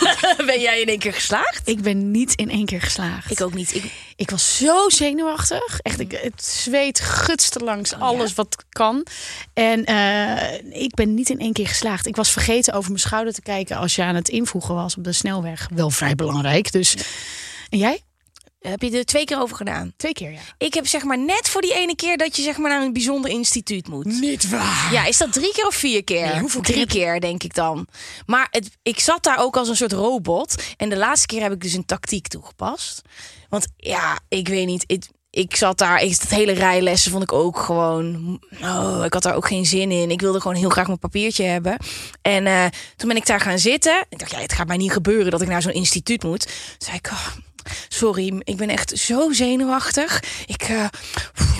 Ben 0.46 0.60
jij 0.60 0.80
in 0.80 0.86
één 0.86 0.98
keer 0.98 1.12
geslaagd? 1.12 1.68
Ik 1.68 1.82
ben 1.82 2.10
niet 2.10 2.34
in 2.34 2.50
één 2.50 2.64
keer 2.64 2.80
geslaagd. 2.80 3.30
Ik 3.30 3.40
ook 3.40 3.54
niet. 3.54 3.74
Ik, 3.74 3.92
Ik 4.16 4.30
was 4.30 4.56
zo 4.56 4.88
zenuwachtig. 4.88 5.80
Echt, 5.80 6.00
ik, 6.00 6.12
het 6.12 6.44
zweet 6.44 7.00
gutste 7.00 7.58
langs 7.58 7.94
alles 7.94 8.34
wat 8.34 8.64
kan. 8.68 9.06
En 9.54 9.84
eh, 9.84 10.82
ik 10.82 10.94
ben 10.94 11.14
niet 11.14 11.30
in 11.30 11.38
één 11.38 11.52
keer 11.52 11.68
geslaagd. 11.68 12.06
Ik 12.06 12.16
was 12.16 12.32
vergeten 12.32 12.74
over 12.74 12.88
mijn 12.88 13.02
schouder 13.02 13.32
te 13.32 13.42
kijken 13.42 13.76
als 13.76 13.94
je 13.94 14.02
aan 14.02 14.14
het 14.14 14.28
invoegen 14.28 14.74
was 14.74 14.96
op 14.96 15.04
de 15.04 15.12
snelweg. 15.12 15.68
Wel 15.74 15.90
vrij 15.90 16.14
belangrijk. 16.14 16.72
Dus. 16.72 16.96
En 17.68 17.78
jij? 17.78 18.02
Heb 18.60 18.82
je 18.82 18.98
er 18.98 19.04
twee 19.04 19.24
keer 19.24 19.40
over 19.40 19.56
gedaan? 19.56 19.92
Twee 19.96 20.12
keer, 20.12 20.30
ja. 20.30 20.40
Ik 20.58 20.74
heb 20.74 20.86
zeg 20.86 21.02
maar 21.02 21.18
net 21.18 21.48
voor 21.48 21.60
die 21.60 21.74
ene 21.74 21.96
keer 21.96 22.16
dat 22.16 22.36
je 22.36 22.42
zeg 22.42 22.56
maar 22.56 22.70
naar 22.70 22.82
een 22.82 22.92
bijzonder 22.92 23.30
instituut 23.30 23.88
moet. 23.88 24.04
Niet 24.04 24.48
waar. 24.48 24.92
Ja, 24.92 25.04
is 25.04 25.18
dat 25.18 25.32
drie 25.32 25.52
keer 25.52 25.66
of 25.66 25.74
vier 25.74 26.04
keer? 26.04 26.26
Nee, 26.26 26.40
hoeveel 26.40 26.60
drie 26.60 26.86
keer, 26.86 27.20
denk 27.20 27.42
ik 27.42 27.54
dan. 27.54 27.86
Maar 28.26 28.46
het, 28.50 28.70
ik 28.82 29.00
zat 29.00 29.22
daar 29.22 29.38
ook 29.38 29.56
als 29.56 29.68
een 29.68 29.76
soort 29.76 29.92
robot. 29.92 30.62
En 30.76 30.88
de 30.88 30.96
laatste 30.96 31.26
keer 31.26 31.42
heb 31.42 31.52
ik 31.52 31.60
dus 31.60 31.72
een 31.72 31.84
tactiek 31.84 32.28
toegepast. 32.28 33.02
Want 33.48 33.66
ja, 33.76 34.18
ik 34.28 34.48
weet 34.48 34.66
niet. 34.66 34.84
Ik, 34.86 35.08
ik 35.30 35.56
zat 35.56 35.78
daar, 35.78 36.02
ik, 36.02 36.20
dat 36.20 36.28
hele 36.28 36.52
rijlessen 36.52 37.10
vond 37.10 37.22
ik 37.22 37.32
ook 37.32 37.58
gewoon. 37.58 38.38
Oh, 38.62 39.02
ik 39.04 39.12
had 39.12 39.22
daar 39.22 39.36
ook 39.36 39.46
geen 39.46 39.66
zin 39.66 39.90
in. 39.90 40.10
Ik 40.10 40.20
wilde 40.20 40.40
gewoon 40.40 40.56
heel 40.56 40.68
graag 40.68 40.86
mijn 40.86 40.98
papiertje 40.98 41.44
hebben. 41.44 41.76
En 42.22 42.46
eh, 42.46 42.64
toen 42.96 43.08
ben 43.08 43.16
ik 43.16 43.26
daar 43.26 43.40
gaan 43.40 43.58
zitten. 43.58 44.06
Ik 44.08 44.18
dacht, 44.18 44.30
ja, 44.30 44.38
het 44.38 44.52
gaat 44.52 44.66
mij 44.66 44.76
niet 44.76 44.92
gebeuren 44.92 45.30
dat 45.30 45.42
ik 45.42 45.48
naar 45.48 45.62
zo'n 45.62 45.72
instituut 45.72 46.22
moet. 46.22 46.40
Toen 46.40 46.52
zei 46.78 46.96
ik, 46.96 47.10
oh, 47.12 47.26
sorry, 47.88 48.40
ik 48.44 48.56
ben 48.56 48.68
echt 48.68 48.98
zo 48.98 49.32
zenuwachtig. 49.32 50.22
Ik 50.46 50.62
eh, 50.62 50.84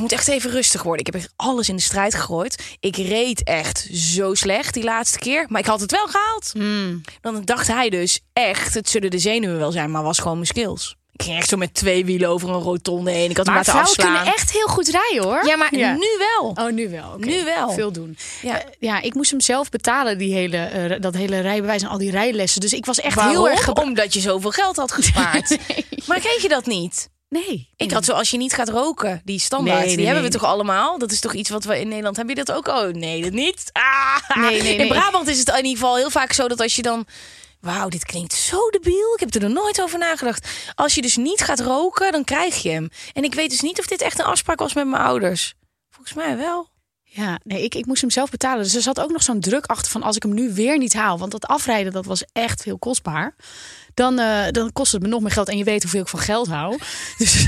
moet 0.00 0.12
echt 0.12 0.28
even 0.28 0.50
rustig 0.50 0.82
worden. 0.82 1.06
Ik 1.06 1.12
heb 1.12 1.22
echt 1.22 1.32
alles 1.36 1.68
in 1.68 1.76
de 1.76 1.82
strijd 1.82 2.14
gegooid. 2.14 2.76
Ik 2.80 2.96
reed 2.96 3.42
echt 3.42 3.88
zo 3.92 4.34
slecht 4.34 4.74
die 4.74 4.84
laatste 4.84 5.18
keer. 5.18 5.46
Maar 5.48 5.60
ik 5.60 5.66
had 5.66 5.80
het 5.80 5.90
wel 5.90 6.06
gehaald. 6.06 6.50
Hmm. 6.52 7.00
Dan 7.20 7.44
dacht 7.44 7.66
hij 7.66 7.90
dus 7.90 8.20
echt, 8.32 8.74
het 8.74 8.88
zullen 8.88 9.10
de 9.10 9.18
zenuwen 9.18 9.58
wel 9.58 9.72
zijn, 9.72 9.90
maar 9.90 10.02
was 10.02 10.18
gewoon 10.18 10.34
mijn 10.34 10.46
skills. 10.46 10.98
Ik 11.20 11.26
ging 11.26 11.38
echt 11.38 11.48
zo 11.48 11.56
met 11.56 11.74
twee 11.74 12.04
wielen 12.04 12.28
over 12.28 12.48
een 12.48 12.60
rotonde 12.60 13.10
heen. 13.10 13.30
Ik 13.30 13.36
had 13.36 13.46
hem 13.46 13.54
Maar 13.54 13.64
laten 13.66 13.72
vrouwen 13.72 13.96
afslaan. 13.96 14.14
kunnen 14.14 14.34
echt 14.34 14.52
heel 14.52 14.66
goed 14.66 14.88
rijden 14.88 15.22
hoor. 15.22 15.46
Ja, 15.46 15.56
maar 15.56 15.72
nu 15.72 16.08
wel. 16.18 16.48
Oh, 16.54 16.72
nu 16.72 16.88
wel. 16.90 17.12
oké. 17.14 17.26
Nu 17.26 17.44
wel. 17.44 17.70
Veel 17.72 17.92
doen. 17.92 18.16
Ja. 18.42 18.52
Ja. 18.52 18.62
ja, 18.78 19.00
ik 19.00 19.14
moest 19.14 19.30
hem 19.30 19.40
zelf 19.40 19.68
betalen, 19.68 20.18
die 20.18 20.34
hele, 20.34 20.56
eh, 20.56 21.00
dat 21.00 21.14
hele 21.14 21.40
rijbewijs 21.40 21.82
en 21.82 21.88
al 21.88 21.98
die 21.98 22.10
rijlessen. 22.10 22.60
Dus 22.60 22.72
ik 22.72 22.86
was 22.86 23.00
echt 23.00 23.14
Waarom? 23.14 23.34
heel 23.34 23.48
erg... 23.50 23.72
Omdat 23.72 24.14
je 24.14 24.20
zoveel 24.20 24.50
geld 24.50 24.76
had 24.76 24.92
gespaard. 24.92 25.58
Maar 26.08 26.20
kreeg 26.20 26.42
je 26.42 26.48
dat 26.48 26.66
niet? 26.66 27.10
Nee. 27.28 27.68
Ik 27.76 27.90
had 27.90 28.04
zo, 28.04 28.12
als 28.12 28.30
je 28.30 28.36
niet 28.36 28.52
gaat 28.52 28.68
roken, 28.68 29.22
die 29.24 29.38
standaard, 29.40 29.78
Nee, 29.86 29.96
die 29.96 30.04
hebben 30.04 30.22
nee. 30.22 30.32
we 30.32 30.38
toch 30.38 30.48
allemaal? 30.48 30.98
Dat 30.98 31.12
is 31.12 31.20
toch 31.20 31.34
iets 31.34 31.50
wat 31.50 31.64
we 31.64 31.80
in 31.80 31.88
Nederland 31.88 32.16
hebben. 32.16 32.36
Je 32.36 32.44
dat 32.44 32.56
ook? 32.56 32.68
Oh, 32.68 32.92
nee, 32.92 33.22
dat 33.22 33.32
niet. 33.32 33.70
Ah. 33.72 34.36
Nee, 34.42 34.62
nee, 34.62 34.76
In. 34.76 34.88
Brabant 34.88 35.28
is 35.28 35.38
het 35.38 35.48
in 35.48 35.56
ieder 35.56 35.70
geval 35.70 35.96
heel 35.96 36.10
vaak 36.10 36.32
zo 36.32 36.48
dat 36.48 36.60
als 36.60 36.76
je 36.76 36.82
dan... 36.82 37.06
Wauw, 37.60 37.88
dit 37.88 38.04
klinkt 38.04 38.32
zo 38.32 38.70
debiel. 38.70 39.14
Ik 39.14 39.20
heb 39.20 39.34
er 39.34 39.40
nog 39.40 39.62
nooit 39.62 39.82
over 39.82 39.98
nagedacht. 39.98 40.48
Als 40.74 40.94
je 40.94 41.02
dus 41.02 41.16
niet 41.16 41.40
gaat 41.40 41.60
roken, 41.60 42.12
dan 42.12 42.24
krijg 42.24 42.62
je 42.62 42.70
hem. 42.70 42.88
En 43.12 43.24
ik 43.24 43.34
weet 43.34 43.50
dus 43.50 43.60
niet 43.60 43.78
of 43.78 43.86
dit 43.86 44.00
echt 44.00 44.18
een 44.18 44.24
afspraak 44.24 44.58
was 44.58 44.74
met 44.74 44.86
mijn 44.86 45.02
ouders. 45.02 45.54
Volgens 45.90 46.14
mij 46.16 46.36
wel. 46.36 46.68
Ja, 47.12 47.40
nee, 47.44 47.62
ik, 47.64 47.74
ik 47.74 47.86
moest 47.86 48.00
hem 48.00 48.10
zelf 48.10 48.30
betalen. 48.30 48.62
Dus 48.62 48.74
er 48.74 48.82
zat 48.82 49.00
ook 49.00 49.10
nog 49.10 49.22
zo'n 49.22 49.40
druk 49.40 49.66
achter 49.66 49.90
van 49.90 50.02
als 50.02 50.16
ik 50.16 50.22
hem 50.22 50.34
nu 50.34 50.52
weer 50.54 50.78
niet 50.78 50.94
haal. 50.94 51.18
Want 51.18 51.32
dat 51.32 51.46
afrijden, 51.46 51.92
dat 51.92 52.04
was 52.04 52.24
echt 52.32 52.62
veel 52.62 52.78
kostbaar. 52.78 53.36
Dan, 53.94 54.18
eh, 54.18 54.50
dan 54.50 54.72
kost 54.72 54.92
het 54.92 55.02
me 55.02 55.08
nog 55.08 55.20
meer 55.20 55.30
geld. 55.30 55.48
En 55.48 55.58
je 55.58 55.64
weet 55.64 55.82
hoeveel 55.82 56.00
ik 56.00 56.08
van 56.08 56.20
geld 56.20 56.48
hou. 56.48 56.78
Dus 57.18 57.46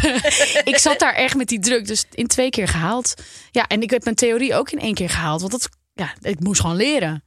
ik 0.64 0.78
zat 0.78 0.98
daar 0.98 1.14
echt 1.14 1.36
met 1.36 1.48
die 1.48 1.60
druk. 1.60 1.86
Dus 1.86 2.04
in 2.10 2.26
twee 2.26 2.50
keer 2.50 2.68
gehaald. 2.68 3.14
Ja, 3.50 3.66
en 3.66 3.82
ik 3.82 3.90
heb 3.90 4.04
mijn 4.04 4.16
theorie 4.16 4.54
ook 4.54 4.70
in 4.70 4.78
één 4.78 4.94
keer 4.94 5.10
gehaald. 5.10 5.40
Want 5.40 5.52
dat, 5.52 5.68
ja, 5.92 6.14
ik 6.20 6.40
moest 6.40 6.60
gewoon 6.60 6.76
leren. 6.76 7.24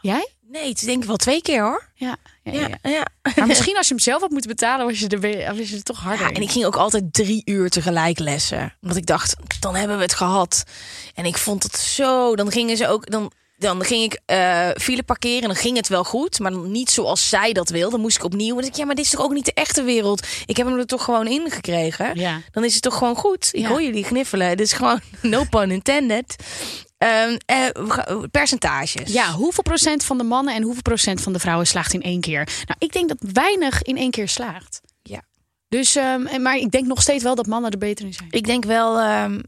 Jij? 0.00 0.35
Nee, 0.60 0.68
het 0.68 0.78
is 0.80 0.86
denk 0.86 1.00
ik 1.02 1.06
wel 1.08 1.16
twee 1.16 1.42
keer 1.42 1.62
hoor. 1.62 1.88
Ja. 1.94 2.16
ja, 2.42 2.68
ja. 2.82 3.06
Maar 3.36 3.46
misschien 3.52 3.76
als 3.76 3.88
je 3.88 3.94
hem 3.94 4.02
zelf 4.02 4.20
had 4.20 4.30
moeten 4.30 4.50
betalen, 4.50 4.86
was 4.86 4.98
je 4.98 5.08
er, 5.08 5.20
weer- 5.20 5.54
was 5.56 5.68
je 5.68 5.76
er 5.76 5.82
toch 5.82 5.98
harder 6.00 6.26
Ja, 6.28 6.32
en 6.34 6.42
ik 6.42 6.50
ging 6.50 6.64
ook 6.64 6.76
altijd 6.76 7.12
drie 7.12 7.42
uur 7.44 7.70
tegelijk 7.70 8.18
lessen. 8.18 8.74
Omdat 8.80 8.96
ik 8.96 9.06
dacht, 9.06 9.36
dan 9.60 9.74
hebben 9.74 9.96
we 9.96 10.02
het 10.02 10.14
gehad. 10.14 10.64
En 11.14 11.24
ik 11.24 11.36
vond 11.36 11.62
het 11.62 11.76
zo. 11.76 12.36
Dan 12.36 12.50
gingen 12.50 12.76
ze 12.76 12.88
ook. 12.88 13.10
Dan, 13.10 13.32
dan 13.58 13.84
ging 13.84 14.02
ik 14.04 14.20
eh 14.26 14.68
file 14.76 15.02
parkeren 15.02 15.40
en 15.42 15.48
dan 15.48 15.56
ging 15.56 15.76
het 15.76 15.88
wel 15.88 16.04
goed. 16.04 16.38
Maar 16.38 16.52
niet 16.56 16.90
zoals 16.90 17.28
zij 17.28 17.52
dat 17.52 17.68
wil. 17.68 17.90
Dan 17.90 18.00
moest 18.00 18.16
ik 18.16 18.24
opnieuw. 18.24 18.48
En 18.48 18.54
dan 18.54 18.60
dacht 18.62 18.72
ik, 18.72 18.76
ja, 18.76 18.84
maar 18.86 18.94
dit 18.94 19.04
is 19.04 19.10
toch 19.10 19.20
ook 19.22 19.32
niet 19.32 19.44
de 19.44 19.52
echte 19.54 19.82
wereld. 19.82 20.26
Ik 20.46 20.56
heb 20.56 20.66
hem 20.66 20.78
er 20.78 20.86
toch 20.86 21.04
gewoon 21.04 21.26
in 21.26 21.50
gekregen. 21.50 22.18
Ja. 22.18 22.40
Dan 22.50 22.64
is 22.64 22.74
het 22.74 22.82
toch 22.82 22.96
gewoon 22.98 23.16
goed. 23.16 23.48
Ik 23.52 23.60
Ja. 23.62 23.68
hoor 23.68 23.82
jullie 23.82 24.04
gniffelen. 24.04 24.48
Het 24.48 24.60
is 24.60 24.72
gewoon 24.72 25.00
no 25.22 25.44
pun 25.50 25.70
intended. 25.70 26.36
Ehm, 26.98 27.36
eh, 27.46 27.68
percentages. 28.30 29.12
Ja, 29.12 29.32
hoeveel 29.32 29.62
procent 29.62 30.04
van 30.04 30.18
de 30.18 30.24
mannen 30.24 30.54
en 30.54 30.62
hoeveel 30.62 30.82
procent 30.82 31.20
van 31.20 31.32
de 31.32 31.38
vrouwen 31.38 31.66
slaagt 31.66 31.92
in 31.92 32.02
één 32.02 32.20
keer? 32.20 32.44
Nou, 32.44 32.76
ik 32.78 32.92
denk 32.92 33.08
dat 33.08 33.18
weinig 33.32 33.82
in 33.82 33.96
één 33.96 34.10
keer 34.10 34.28
slaagt. 34.28 34.80
Ja. 35.02 35.22
Dus, 35.68 35.96
ehm, 35.96 36.42
maar 36.42 36.56
ik 36.56 36.70
denk 36.70 36.86
nog 36.86 37.02
steeds 37.02 37.22
wel 37.22 37.34
dat 37.34 37.46
mannen 37.46 37.70
er 37.70 37.78
beter 37.78 38.04
in 38.06 38.12
zijn. 38.14 38.28
Ik 38.30 38.44
denk 38.46 38.64
wel. 38.64 38.98
ehm, 38.98 39.40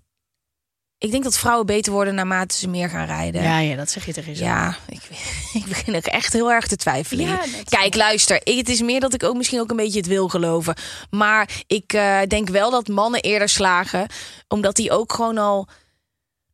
ik 0.99 1.11
denk 1.11 1.25
dat 1.25 1.39
vrouwen 1.39 1.67
beter 1.67 1.93
worden 1.93 2.15
naarmate 2.15 2.57
ze 2.57 2.69
meer 2.69 2.89
gaan 2.89 3.07
rijden. 3.07 3.43
Ja, 3.43 3.59
ja, 3.59 3.77
dat 3.77 3.91
zeg 3.91 4.07
je 4.07 4.13
tegen 4.13 4.33
jezelf. 4.33 4.49
Ja, 4.51 4.77
ik, 4.89 5.01
ik 5.63 5.65
begin 5.65 5.97
ook 5.97 6.05
echt 6.07 6.33
heel 6.33 6.53
erg 6.53 6.67
te 6.67 6.77
twijfelen. 6.77 7.27
Ja, 7.27 7.41
Kijk, 7.65 7.95
luister. 7.95 8.41
Ik, 8.45 8.57
het 8.57 8.69
is 8.69 8.81
meer 8.83 9.01
dat 9.01 9.15
ik 9.15 9.23
ook 9.23 9.37
misschien 9.37 9.61
ook 9.61 9.71
een 9.71 9.77
beetje 9.77 9.99
het 9.99 10.09
wil 10.09 10.29
geloven. 10.29 10.75
Maar 11.11 11.51
ik 11.67 11.93
eh, 11.93 12.19
denk 12.29 12.49
wel 12.49 12.71
dat 12.71 12.89
mannen 12.89 13.21
eerder 13.21 13.49
slagen. 13.49 14.07
Omdat 14.49 14.77
die 14.77 14.91
ook 14.91 15.13
gewoon 15.13 15.39
al... 15.39 15.69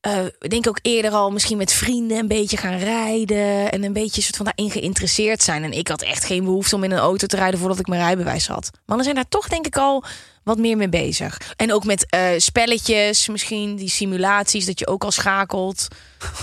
eh, 0.04 0.24
ik 0.38 0.50
denk 0.50 0.68
ook 0.68 0.78
eerder 0.82 1.10
al 1.10 1.30
misschien 1.30 1.56
met 1.56 1.72
vrienden 1.72 2.18
een 2.18 2.28
beetje 2.28 2.56
gaan 2.56 2.78
rijden. 2.78 3.72
En 3.72 3.84
een 3.84 3.92
beetje 3.92 4.22
soort 4.22 4.36
van 4.36 4.44
daarin 4.44 4.70
geïnteresseerd 4.70 5.42
zijn. 5.42 5.64
En 5.64 5.72
ik 5.72 5.88
had 5.88 6.02
echt 6.02 6.24
geen 6.24 6.44
behoefte 6.44 6.74
om 6.76 6.84
in 6.84 6.90
een 6.90 6.98
auto 6.98 7.26
te 7.26 7.36
rijden 7.36 7.60
voordat 7.60 7.78
ik 7.78 7.86
mijn 7.86 8.00
rijbewijs 8.00 8.46
had. 8.46 8.70
Mannen 8.86 9.04
zijn 9.04 9.16
daar 9.16 9.28
toch 9.28 9.48
denk 9.48 9.66
ik 9.66 9.76
al 9.76 10.04
wat 10.42 10.58
meer 10.58 10.76
mee 10.76 10.88
bezig. 10.88 11.40
En 11.56 11.72
ook 11.72 11.84
met 11.84 12.06
eh, 12.10 12.20
spelletjes 12.36 13.28
misschien, 13.28 13.76
die 13.76 13.88
simulaties, 13.88 14.66
dat 14.66 14.78
je 14.78 14.86
ook 14.86 15.04
al 15.04 15.10
schakelt. 15.10 15.88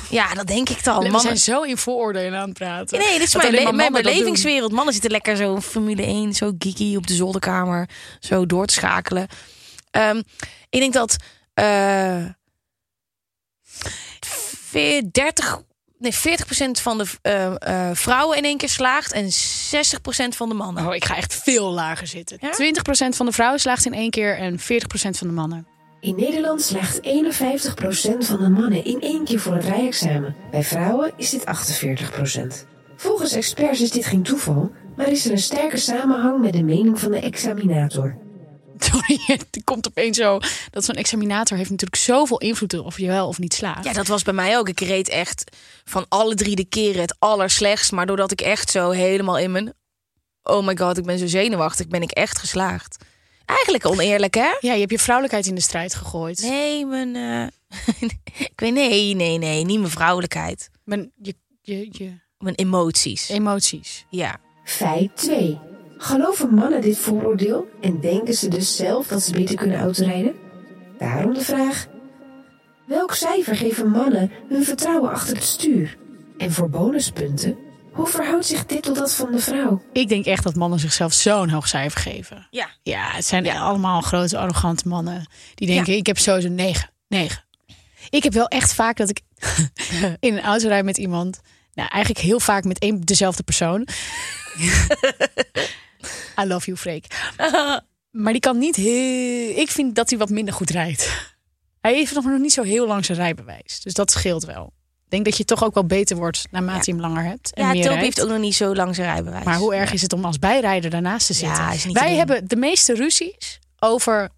Ja, 0.10 0.34
dat 0.34 0.48
denk 0.48 0.70
ik 0.70 0.84
dan. 0.84 0.96
We 0.98 1.02
Mannen- 1.10 1.22
zijn 1.22 1.38
zo 1.38 1.62
in 1.62 1.78
vooroordelen 1.78 2.40
aan 2.40 2.50
het 2.50 2.58
praten. 2.58 3.00
Nee, 3.00 3.18
dit 3.18 3.28
is 3.28 3.32
Dat 3.32 3.52
mijn, 3.52 3.76
mijn 3.76 3.94
belevingswereld. 3.94 4.72
Mannen 4.72 4.94
zitten 4.94 5.12
lekker 5.12 5.36
zo 5.36 5.56
in 5.56 5.62
Formule 5.62 6.06
1, 6.06 6.34
zo 6.34 6.52
geeky 6.60 6.96
op 6.96 7.08
de 7.08 7.14
zolderkamer, 7.14 7.90
zo 8.20 8.46
door 8.46 8.66
te 8.66 8.74
schakelen. 8.74 9.28
Ehm, 9.92 10.22
ik 10.70 10.80
denk 10.80 10.94
dat 10.94 11.16
eh 11.54 12.26
30, 15.12 15.62
nee, 15.98 16.14
40% 16.14 16.82
van 16.82 16.98
de 16.98 17.06
eh, 17.22 17.46
eh, 17.90 17.96
vrouwen 17.96 18.38
in 18.38 18.44
één 18.44 18.58
keer 18.58 18.70
slaagt 18.70 19.12
en 19.12 19.30
60% 19.30 20.36
van 20.36 20.50
de 20.50 20.56
mannen. 20.56 20.88
Oh, 20.88 20.96
ik 20.96 21.06
ga 21.06 21.16
echt 21.16 21.34
veel 21.44 21.72
lager 21.72 22.08
zitten. 22.08 22.38
Ja? 22.42 22.52
20% 22.52 23.16
van 23.16 23.26
de 23.26 23.32
vrouwen 23.32 23.60
slaagt 23.60 23.86
in 23.86 23.94
één 23.94 24.10
keer 24.10 24.38
en 24.38 24.60
40% 24.60 24.64
van 24.94 25.28
de 25.28 25.34
mannen. 25.34 25.68
In 26.00 26.16
Nederland 26.16 26.62
slaagt 26.62 27.00
51% 27.00 27.02
van 28.18 28.40
de 28.40 28.50
mannen 28.50 28.86
in 28.86 29.02
één 29.02 29.24
keer 29.26 29.40
voor 29.40 29.54
het 29.54 29.64
rijexamen. 29.64 30.36
Bij 30.52 30.64
vrouwen 30.64 31.12
is 31.18 31.30
dit 31.30 31.44
48%. 31.44 32.66
Volgens 32.96 33.34
experts 33.34 33.82
is 33.82 33.92
dit 33.92 34.06
geen 34.06 34.24
toeval, 34.24 34.72
maar 34.96 35.08
is 35.08 35.26
er 35.26 35.32
een 35.32 35.38
sterke 35.38 35.78
samenhang 35.78 36.42
met 36.42 36.54
de 36.54 36.64
mening 36.64 37.00
van 37.00 37.12
de 37.12 37.20
examinator. 37.20 38.18
Sorry, 38.92 39.20
het 39.26 39.62
komt 39.64 39.88
opeens 39.88 40.18
zo 40.18 40.40
dat 40.72 40.86
zo'n 40.86 40.96
examinator 40.96 41.58
heeft 41.58 41.70
natuurlijk 41.70 42.02
zoveel 42.02 42.38
invloed 42.38 42.74
op 42.80 42.86
of 42.86 42.98
je 42.98 43.08
wel 43.08 43.28
of 43.28 43.40
niet 43.40 43.54
slaagt. 43.54 43.84
Ja, 43.86 43.94
dat 43.94 44.08
was 44.08 44.24
bij 44.24 44.34
mij 44.34 44.58
ook. 44.58 44.70
Ik 44.70 44.80
reed 44.80 45.10
echt 45.10 45.58
van 45.84 46.06
alle 46.10 46.36
drie 46.36 46.56
de 46.56 46.66
keren 46.66 47.02
het 47.02 47.16
allerslechtst. 47.20 47.92
Maar 47.92 48.06
doordat 48.06 48.32
ik 48.32 48.42
echt 48.42 48.70
zo 48.70 48.90
helemaal 48.90 49.38
in 49.38 49.52
mijn... 49.52 49.74
Oh 50.44 50.66
my 50.66 50.78
god, 50.78 50.98
ik 50.98 51.06
ben 51.06 51.18
zo 51.20 51.28
zenuwachtig. 51.28 51.88
Ben 51.88 52.02
ik 52.02 52.12
echt 52.12 52.38
geslaagd. 52.38 52.98
Eigenlijk 53.46 53.86
oneerlijk, 53.88 54.34
hè? 54.34 54.58
Ja, 54.60 54.74
je 54.74 54.80
hebt 54.80 54.92
je 54.92 55.00
vrouwelijkheid 55.00 55.48
in 55.48 55.56
de 55.56 55.62
strijd 55.62 55.96
gegooid. 55.96 56.42
Nee, 56.42 56.86
mijn... 56.86 57.16
eh, 57.16 57.78
ik 58.50 58.60
weet, 58.60 58.74
nee, 58.74 59.14
nee, 59.16 59.38
nee. 59.38 59.66
Niet 59.66 59.80
mijn 59.80 59.92
vrouwelijkheid. 59.92 60.70
Mijn, 60.84 61.12
je, 61.22 61.36
je, 61.62 61.88
je 61.92 62.14
Mijn 62.38 62.56
emoties. 62.56 63.30
emoties. 63.30 64.06
Ja. 64.10 64.40
Feit 64.64 65.18
2. 65.18 65.60
Geloven 66.04 66.54
mannen 66.54 66.82
dit 66.82 66.98
vooroordeel 66.98 67.70
en 67.82 68.00
denken 68.00 68.34
ze 68.34 68.48
dus 68.48 68.76
zelf 68.76 69.08
dat 69.08 69.22
ze 69.22 69.32
beter 69.32 69.56
kunnen 69.56 69.80
autorijden? 69.80 70.36
Daarom 70.98 71.34
de 71.34 71.42
vraag: 71.42 71.88
Welk 72.86 73.14
cijfer 73.14 73.56
geven 73.56 73.90
mannen 73.90 74.32
hun 74.50 74.64
vertrouwen 74.64 75.12
achter 75.12 75.36
het 75.36 75.44
stuur? 75.44 75.98
En 76.38 76.52
voor 76.52 76.70
bonuspunten, 76.70 77.58
hoe 77.92 78.08
verhoudt 78.08 78.46
zich 78.46 78.66
dit 78.66 78.84
tot 78.84 78.96
dat 78.96 79.14
van 79.14 79.32
de 79.32 79.40
vrouw? 79.40 79.82
Ik 79.94 80.10
denk 80.10 80.26
echt 80.26 80.44
dat 80.44 80.56
mannen 80.56 80.80
zichzelf 80.80 81.14
zo'n 81.14 81.50
hoog 81.50 81.68
cijfer 81.68 82.02
geven. 82.02 82.48
Ja. 82.50 82.70
Ja, 82.84 83.12
het 83.12 83.26
zijn 83.26 83.50
allemaal 83.50 84.02
grote, 84.02 84.38
arrogante 84.38 84.88
mannen. 84.88 85.26
Die 85.56 85.68
denken, 85.68 85.96
ik 85.96 86.08
heb 86.08 86.18
sowieso 86.18 86.50
negen. 86.50 86.90
Negen. 87.08 87.44
Ik 88.10 88.24
heb 88.24 88.34
wel 88.34 88.48
echt 88.48 88.74
vaak 88.74 88.98
dat 88.98 89.10
ik 89.10 89.22
in 90.20 90.34
een 90.34 90.44
auto 90.44 90.68
rijd 90.68 90.86
met 90.86 90.98
iemand. 90.98 91.42
Nou, 91.74 91.90
eigenlijk 91.90 92.26
heel 92.26 92.40
vaak 92.40 92.64
met 92.64 92.80
één 92.80 93.02
dezelfde 93.02 93.44
persoon. 93.44 93.88
I 96.40 96.46
love 96.46 96.66
you, 96.66 96.78
Freek. 96.78 97.32
Maar 98.12 98.32
die 98.32 98.42
kan 98.42 98.58
niet 98.58 98.76
heel... 98.76 99.58
Ik 99.58 99.72
vind 99.72 99.96
dat 99.96 100.10
hij 100.10 100.20
wat 100.20 100.30
minder 100.30 100.54
goed 100.54 100.70
rijdt. 100.70 101.30
Hij 101.82 101.94
heeft 101.94 102.14
nog 102.14 102.26
niet 102.40 102.54
zo 102.54 102.64
heel 102.64 102.88
lang 102.88 103.06
zijn 103.06 103.18
rijbewijs. 103.18 103.80
Dus 103.84 103.94
dat 103.94 104.12
scheelt 104.12 104.46
wel. 104.46 104.74
Ik 105.06 105.10
denk 105.18 105.26
dat 105.26 105.38
je 105.38 105.46
toch 105.46 105.64
ook 105.64 105.74
wel 105.74 105.86
beter 105.86 106.16
wordt 106.18 106.44
naarmate 106.52 106.82
je 106.86 106.92
hem 106.92 107.02
langer 107.02 107.24
hebt. 107.24 107.54
En 107.54 107.64
Ja, 107.64 107.72
meer 107.72 107.82
Toby 107.82 107.88
rijdt. 107.96 108.04
heeft 108.04 108.22
ook 108.22 108.30
nog 108.30 108.40
niet 108.40 108.56
zo 108.56 108.76
lang 108.76 108.96
zijn 108.96 109.08
rijbewijs. 109.14 109.46
Maar 109.46 109.58
hoe 109.58 109.76
erg 109.76 109.94
is 109.94 110.02
het 110.02 110.14
om 110.14 110.26
als 110.26 110.40
bijrijder 110.40 110.90
daarnaast 110.90 111.28
te 111.28 111.34
zitten? 111.34 111.64
Ja, 111.64 111.72
is 111.72 111.86
niet 111.86 111.96
te 111.96 112.02
Wij 112.04 112.16
hebben 112.16 112.48
de 112.48 112.56
meeste 112.56 112.94
ruzies 112.96 113.60
over 113.80 114.30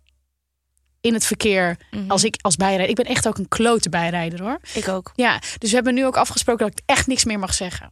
in 1.02 1.14
het 1.14 1.26
verkeer 1.26 1.78
Mhm. 1.92 2.12
als 2.12 2.24
ik 2.24 2.36
als 2.42 2.56
bijrijder. 2.56 2.90
Ik 2.90 2.96
ben 2.96 3.06
echt 3.06 3.28
ook 3.28 3.38
een 3.38 3.48
klote 3.48 3.90
bijrijder 3.90 4.42
hoor. 4.42 4.60
Ik 4.74 4.88
ook. 4.88 5.12
Ja, 5.16 5.40
dus 5.58 5.70
we 5.70 5.76
hebben 5.76 5.94
nu 5.94 6.06
ook 6.06 6.18
afgesproken 6.18 6.66
dat 6.70 6.78
ik 6.80 6.84
echt 6.86 7.08
niks 7.08 7.24
meer 7.26 7.40
mag 7.40 7.54
zeggen. 7.54 7.92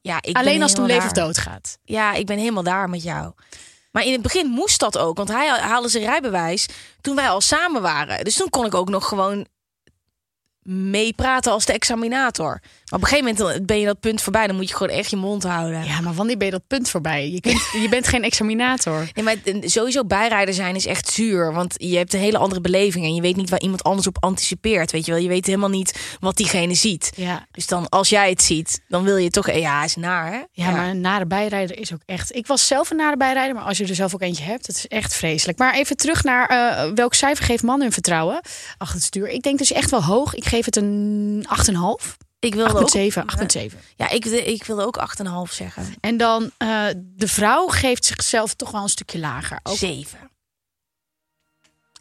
Ja, 0.00 0.18
ik 0.22 0.36
Alleen 0.36 0.62
als 0.62 0.70
het 0.70 0.80
om 0.80 0.86
leven 0.86 1.06
of 1.06 1.12
dood 1.12 1.38
gaat. 1.38 1.78
Ja, 1.84 2.12
ik 2.12 2.26
ben 2.26 2.38
helemaal 2.38 2.62
daar 2.62 2.88
met 2.88 3.02
jou. 3.02 3.32
Maar 3.90 4.04
in 4.04 4.12
het 4.12 4.22
begin 4.22 4.46
moest 4.46 4.80
dat 4.80 4.98
ook, 4.98 5.16
want 5.16 5.28
hij 5.28 5.48
haalde 5.48 5.88
zijn 5.88 6.04
rijbewijs 6.04 6.66
toen 7.00 7.16
wij 7.16 7.28
al 7.28 7.40
samen 7.40 7.82
waren. 7.82 8.24
Dus 8.24 8.36
toen 8.36 8.50
kon 8.50 8.66
ik 8.66 8.74
ook 8.74 8.88
nog 8.88 9.08
gewoon 9.08 9.46
meepraten 10.62 11.52
als 11.52 11.64
de 11.64 11.72
examinator. 11.72 12.60
Op 12.90 13.00
een 13.02 13.08
gegeven 13.08 13.36
moment 13.36 13.66
ben 13.66 13.78
je 13.78 13.86
dat 13.86 14.00
punt 14.00 14.22
voorbij, 14.22 14.46
dan 14.46 14.56
moet 14.56 14.68
je 14.68 14.76
gewoon 14.76 14.96
echt 14.96 15.10
je 15.10 15.16
mond 15.16 15.42
houden. 15.42 15.84
Ja, 15.84 16.00
maar 16.00 16.14
wanneer 16.14 16.36
ben 16.36 16.46
je 16.46 16.52
dat 16.52 16.66
punt 16.66 16.90
voorbij? 16.90 17.30
Je, 17.30 17.40
kunt, 17.40 17.60
je 17.82 17.86
bent 17.90 18.08
geen 18.08 18.22
examinator. 18.22 19.08
Nee, 19.14 19.24
maar 19.24 19.36
sowieso 19.60 20.04
bijrijder 20.04 20.54
zijn 20.54 20.74
is 20.74 20.86
echt 20.86 21.08
zuur. 21.08 21.52
Want 21.52 21.74
je 21.76 21.96
hebt 21.96 22.12
een 22.12 22.20
hele 22.20 22.38
andere 22.38 22.60
beleving. 22.60 23.04
En 23.04 23.14
je 23.14 23.20
weet 23.20 23.36
niet 23.36 23.50
waar 23.50 23.60
iemand 23.60 23.82
anders 23.82 24.06
op 24.06 24.16
anticipeert. 24.20 24.90
Weet 24.90 25.06
je 25.06 25.12
wel, 25.12 25.20
je 25.20 25.28
weet 25.28 25.46
helemaal 25.46 25.68
niet 25.68 26.16
wat 26.20 26.36
diegene 26.36 26.74
ziet. 26.74 27.10
Ja. 27.16 27.46
Dus 27.50 27.66
dan, 27.66 27.88
als 27.88 28.08
jij 28.08 28.30
het 28.30 28.42
ziet, 28.42 28.80
dan 28.88 29.02
wil 29.02 29.16
je 29.16 29.30
toch... 29.30 29.48
eh, 29.48 29.58
Ja, 29.60 29.84
is 29.84 29.96
naar, 29.96 30.32
hè? 30.32 30.40
Ja, 30.52 30.70
maar 30.70 30.88
een 30.88 31.00
nare 31.00 31.26
bijrijder 31.26 31.78
is 31.78 31.92
ook 31.92 32.02
echt. 32.06 32.34
Ik 32.36 32.46
was 32.46 32.66
zelf 32.66 32.90
een 32.90 32.96
nare 32.96 33.16
bijrijder, 33.16 33.54
maar 33.54 33.64
als 33.64 33.78
je 33.78 33.86
er 33.86 33.94
zelf 33.94 34.14
ook 34.14 34.22
eentje 34.22 34.44
hebt, 34.44 34.66
het 34.66 34.76
is 34.76 34.86
echt 34.88 35.14
vreselijk. 35.14 35.58
Maar 35.58 35.74
even 35.74 35.96
terug 35.96 36.24
naar 36.24 36.48
eh, 36.48 36.90
welk 36.94 37.14
cijfer 37.14 37.44
geeft 37.44 37.62
man 37.62 37.80
hun 37.80 37.92
vertrouwen 37.92 38.40
achter 38.78 38.96
het 38.96 39.04
stuur? 39.04 39.28
Ik 39.28 39.42
denk 39.42 39.58
dus 39.58 39.72
echt 39.72 39.90
wel 39.90 40.04
hoog. 40.04 40.34
Ik 40.34 40.44
geef 40.44 40.64
het 40.64 40.76
een 40.76 41.46
8,5. 42.02 42.28
Ik 42.40 42.54
wilde 42.54 42.78
ook... 42.78 42.96
8,7. 42.96 43.72
8,7. 43.72 43.78
Ja, 43.96 44.10
ik, 44.10 44.24
ik 44.24 44.64
wilde 44.64 44.84
ook 44.84 44.98
8,5 45.48 45.52
zeggen. 45.52 45.94
En 46.00 46.16
dan 46.16 46.50
eh, 46.58 46.86
de 46.96 47.28
vrouw 47.28 47.66
geeft 47.66 48.04
zichzelf 48.04 48.54
toch 48.54 48.70
wel 48.70 48.82
een 48.82 48.88
stukje 48.88 49.18
lager. 49.18 49.60
Ook 49.62 49.76
7. 49.76 50.30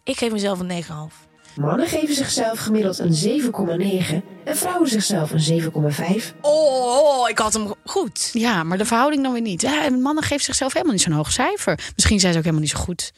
Ik 0.04 0.17
geef 0.17 0.32
mezelf 0.32 0.60
een 0.60 0.84
9,5. 0.84 1.30
Mannen 1.56 1.88
geven 1.88 2.15
zichzelf 2.15 2.60
gemiddeld 2.60 2.99
een 2.99 3.41
7,9 3.41 4.25
en 4.45 4.58
vrouwen 4.58 4.89
zichzelf 4.89 5.32
een 5.32 5.62
7,5. 5.62 6.39
Oh, 6.41 7.30
ik 7.30 7.38
had 7.38 7.54
hem 7.54 7.73
goed. 7.86 8.30
Ja, 8.34 8.63
maar 8.63 8.78
de 8.78 8.86
verhouding 8.86 9.23
dan 9.23 9.34
weer 9.34 9.41
niet. 9.41 9.62
Ja, 9.62 9.84
en 9.84 10.02
mannen 10.02 10.23
geven 10.23 10.43
zichzelf 10.43 10.73
helemaal 10.73 10.93
niet 10.93 11.04
zo'n 11.04 11.13
hoog 11.13 11.32
cijfer. 11.32 11.91
Misschien 11.95 12.19
zijn 12.19 12.32
ze 12.32 12.38
ook 12.38 12.45
helemaal 12.45 12.65
niet 12.65 12.75
zo 12.75 12.84
goed. 12.84 13.12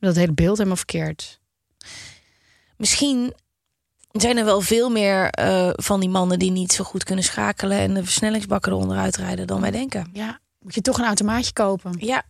Dat 0.00 0.16
hele 0.16 0.32
beeld 0.32 0.56
helemaal 0.56 0.76
verkeerd. 0.76 1.40
Misschien 2.76 3.34
zijn 4.12 4.36
er 4.36 4.44
wel 4.44 4.60
veel 4.60 4.90
meer 4.90 5.30
eh, 5.30 5.68
van 5.72 6.00
die 6.00 6.08
mannen 6.08 6.38
die 6.38 6.50
niet 6.50 6.72
zo 6.72 6.84
goed 6.84 7.04
kunnen 7.04 7.24
schakelen 7.24 7.78
en 7.78 7.94
de 7.94 8.04
versnellingsbakken 8.04 8.72
eronder 8.72 8.96
uitrijden 8.96 9.46
dan 9.46 9.60
wij 9.60 9.70
denken. 9.70 10.10
Ja, 10.12 10.38
moet 10.60 10.74
je 10.74 10.80
toch 10.80 10.98
een 10.98 11.04
automaatje 11.04 11.52
kopen. 11.52 11.94
Ja. 11.98 12.22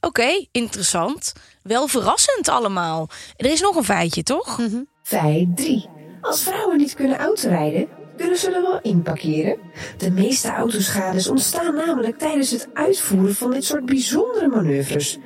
Oké, 0.00 0.46
interessant. 0.50 1.32
Wel 1.62 1.88
verrassend 1.88 2.48
allemaal. 2.48 3.08
Er 3.36 3.50
is 3.50 3.60
nog 3.60 3.76
een 3.76 3.84
feitje, 3.84 4.22
toch? 4.22 4.60
Feit 5.02 5.56
3. 5.56 5.88
Als 6.20 6.42
vrouwen 6.42 6.76
niet 6.76 6.94
kunnen 6.94 7.18
autorijden, 7.18 7.88
kunnen 8.16 8.38
ze 8.38 8.50
er 8.50 8.62
wel 8.62 8.80
inparkeren. 8.80 9.58
De 9.96 10.10
meeste 10.10 10.48
autoschades 10.48 11.28
ontstaan 11.28 11.74
namelijk 11.74 12.18
tijdens 12.18 12.50
het 12.50 12.68
uitvoeren 12.72 13.34
van 13.34 13.50
dit 13.50 13.64
soort 13.64 13.84
bijzondere 13.84 14.48
manoeuvres. 14.48 15.18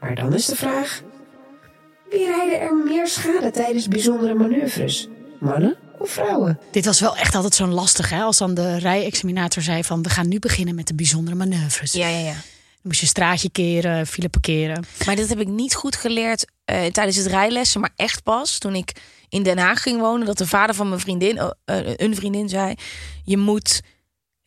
Maar 0.00 0.14
dan 0.14 0.34
is 0.34 0.46
de 0.46 0.56
vraag: 0.56 1.02
wie 2.12 2.26
rijden 2.26 2.60
er 2.60 2.74
meer 2.74 3.06
schade 3.06 3.50
tijdens 3.50 3.88
bijzondere 3.88 4.34
manoeuvres? 4.34 5.08
Mannen 5.40 5.76
of 5.98 6.10
vrouwen? 6.10 6.58
Dit 6.70 6.84
was 6.84 7.00
wel 7.00 7.16
echt 7.16 7.34
altijd 7.34 7.54
zo'n 7.54 7.72
lastig, 7.72 8.10
hè? 8.10 8.22
Als 8.22 8.38
dan 8.38 8.54
de 8.54 8.78
rijexaminator 8.78 9.62
zei 9.62 9.84
van... 9.84 10.02
we 10.02 10.08
gaan 10.08 10.28
nu 10.28 10.38
beginnen 10.38 10.74
met 10.74 10.86
de 10.86 10.94
bijzondere 10.94 11.36
manoeuvres. 11.36 11.92
Ja, 11.92 12.08
ja, 12.08 12.18
ja. 12.18 12.32
Dan 12.32 12.90
moest 12.90 13.00
je 13.00 13.06
straatje 13.06 13.50
keren, 13.50 14.06
file 14.06 14.28
parkeren. 14.28 14.84
Maar 15.06 15.16
dit 15.16 15.28
heb 15.28 15.40
ik 15.40 15.48
niet 15.48 15.74
goed 15.74 15.96
geleerd 15.96 16.44
eh, 16.64 16.84
tijdens 16.84 17.16
het 17.16 17.26
rijlessen, 17.26 17.80
maar 17.80 17.92
echt 17.96 18.22
pas 18.22 18.58
toen 18.58 18.74
ik 18.74 18.92
in 19.28 19.42
Den 19.42 19.58
Haag 19.58 19.82
ging 19.82 20.00
wonen. 20.00 20.26
Dat 20.26 20.38
de 20.38 20.46
vader 20.46 20.74
van 20.74 20.88
mijn 20.88 21.00
vriendin, 21.00 21.38
eh, 21.38 21.50
eh, 21.64 21.94
een 21.96 22.14
vriendin, 22.14 22.48
zei: 22.48 22.74
Je 23.24 23.36
moet 23.36 23.80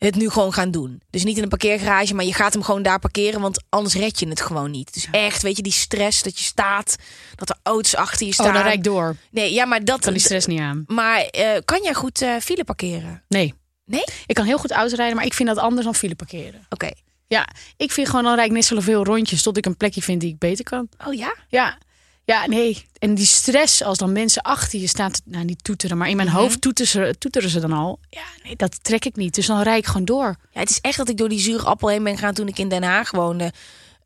het 0.06 0.16
nu 0.16 0.28
gewoon 0.28 0.52
gaan 0.52 0.70
doen. 0.70 1.02
Dus 1.10 1.24
niet 1.24 1.36
in 1.36 1.42
een 1.42 1.48
parkeergarage, 1.48 2.14
maar 2.14 2.24
je 2.24 2.34
gaat 2.34 2.52
hem 2.52 2.62
gewoon 2.62 2.82
daar 2.82 2.98
parkeren, 2.98 3.40
want 3.40 3.64
anders 3.68 3.94
red 3.94 4.18
je 4.18 4.28
het 4.28 4.40
gewoon 4.40 4.70
niet. 4.70 4.94
Dus 4.94 5.08
echt, 5.10 5.42
weet 5.42 5.56
je, 5.56 5.62
die 5.62 5.72
stress 5.72 6.22
dat 6.22 6.38
je 6.38 6.44
staat, 6.44 6.96
dat 7.34 7.48
er 7.48 7.56
auto's 7.62 7.96
achter 7.96 8.26
je 8.26 8.32
staan. 8.32 8.46
Oh, 8.46 8.52
dan 8.52 8.62
rijd 8.62 8.76
ik 8.76 8.84
door. 8.84 9.16
Nee, 9.30 9.52
ja, 9.52 9.64
maar 9.64 9.84
dat. 9.84 10.00
Kan 10.00 10.12
die 10.12 10.22
stress 10.22 10.46
niet 10.46 10.60
aan. 10.60 10.84
Maar 10.86 11.20
eh, 11.20 11.50
kan 11.64 11.82
jij 11.82 11.94
goed 11.94 12.22
eh, 12.22 12.36
file 12.36 12.64
parkeren? 12.64 13.22
Nee. 13.28 13.54
Nee? 13.84 14.04
Ik 14.26 14.34
kan 14.34 14.44
heel 14.44 14.58
goed 14.58 14.70
autorijden, 14.70 15.16
maar 15.16 15.24
ik 15.24 15.34
vind 15.34 15.48
dat 15.48 15.58
anders 15.58 15.84
dan 15.84 15.94
file 15.94 16.14
parkeren. 16.14 16.66
Oké. 16.68 16.90
Ja, 17.28 17.48
ik 17.76 17.92
vind 17.92 18.08
gewoon 18.08 18.24
dan 18.24 18.34
rijd 18.34 18.46
ik 18.46 18.54
net 18.54 18.64
zoveel 18.64 19.04
rondjes 19.04 19.42
tot 19.42 19.56
ik 19.56 19.66
een 19.66 19.76
plekje 19.76 20.02
vind 20.02 20.20
die 20.20 20.30
ik 20.30 20.38
beter 20.38 20.64
kan. 20.64 20.88
Oh 21.06 21.14
ja? 21.14 21.34
Ja, 21.48 21.78
ja, 22.26 22.46
nee. 22.46 22.84
En 22.98 23.14
die 23.14 23.26
stress 23.26 23.82
als 23.82 23.98
dan 23.98 24.12
mensen 24.12 24.42
achter 24.42 24.80
je 24.80 24.86
staan, 24.86 25.10
te- 25.10 25.20
nou 25.24 25.44
niet 25.44 25.64
toeteren, 25.64 25.96
maar 25.96 26.08
in 26.08 26.16
mijn 26.16 26.28
hoofd 26.28 26.60
toeteren 26.60 26.90
ze, 26.90 27.14
toeteren 27.18 27.50
ze 27.50 27.60
dan 27.60 27.72
al. 27.72 27.98
Ja, 28.10 28.24
nee, 28.42 28.56
dat 28.56 28.84
trek 28.84 29.04
ik 29.04 29.16
niet. 29.16 29.34
Dus 29.34 29.46
dan 29.46 29.62
rijd 29.62 29.78
ik 29.78 29.86
gewoon 29.86 30.04
door. 30.04 30.36
Ja, 30.52 30.60
het 30.60 30.70
is 30.70 30.80
echt 30.80 30.96
dat 30.96 31.08
ik 31.08 31.16
door 31.16 31.28
die 31.28 31.40
zure 31.40 31.64
appel 31.64 31.88
heen 31.88 32.04
ben 32.04 32.14
gegaan 32.14 32.34
toen 32.34 32.48
ik 32.48 32.58
in 32.58 32.68
Den 32.68 32.82
Haag 32.82 33.10
woonde. 33.10 33.52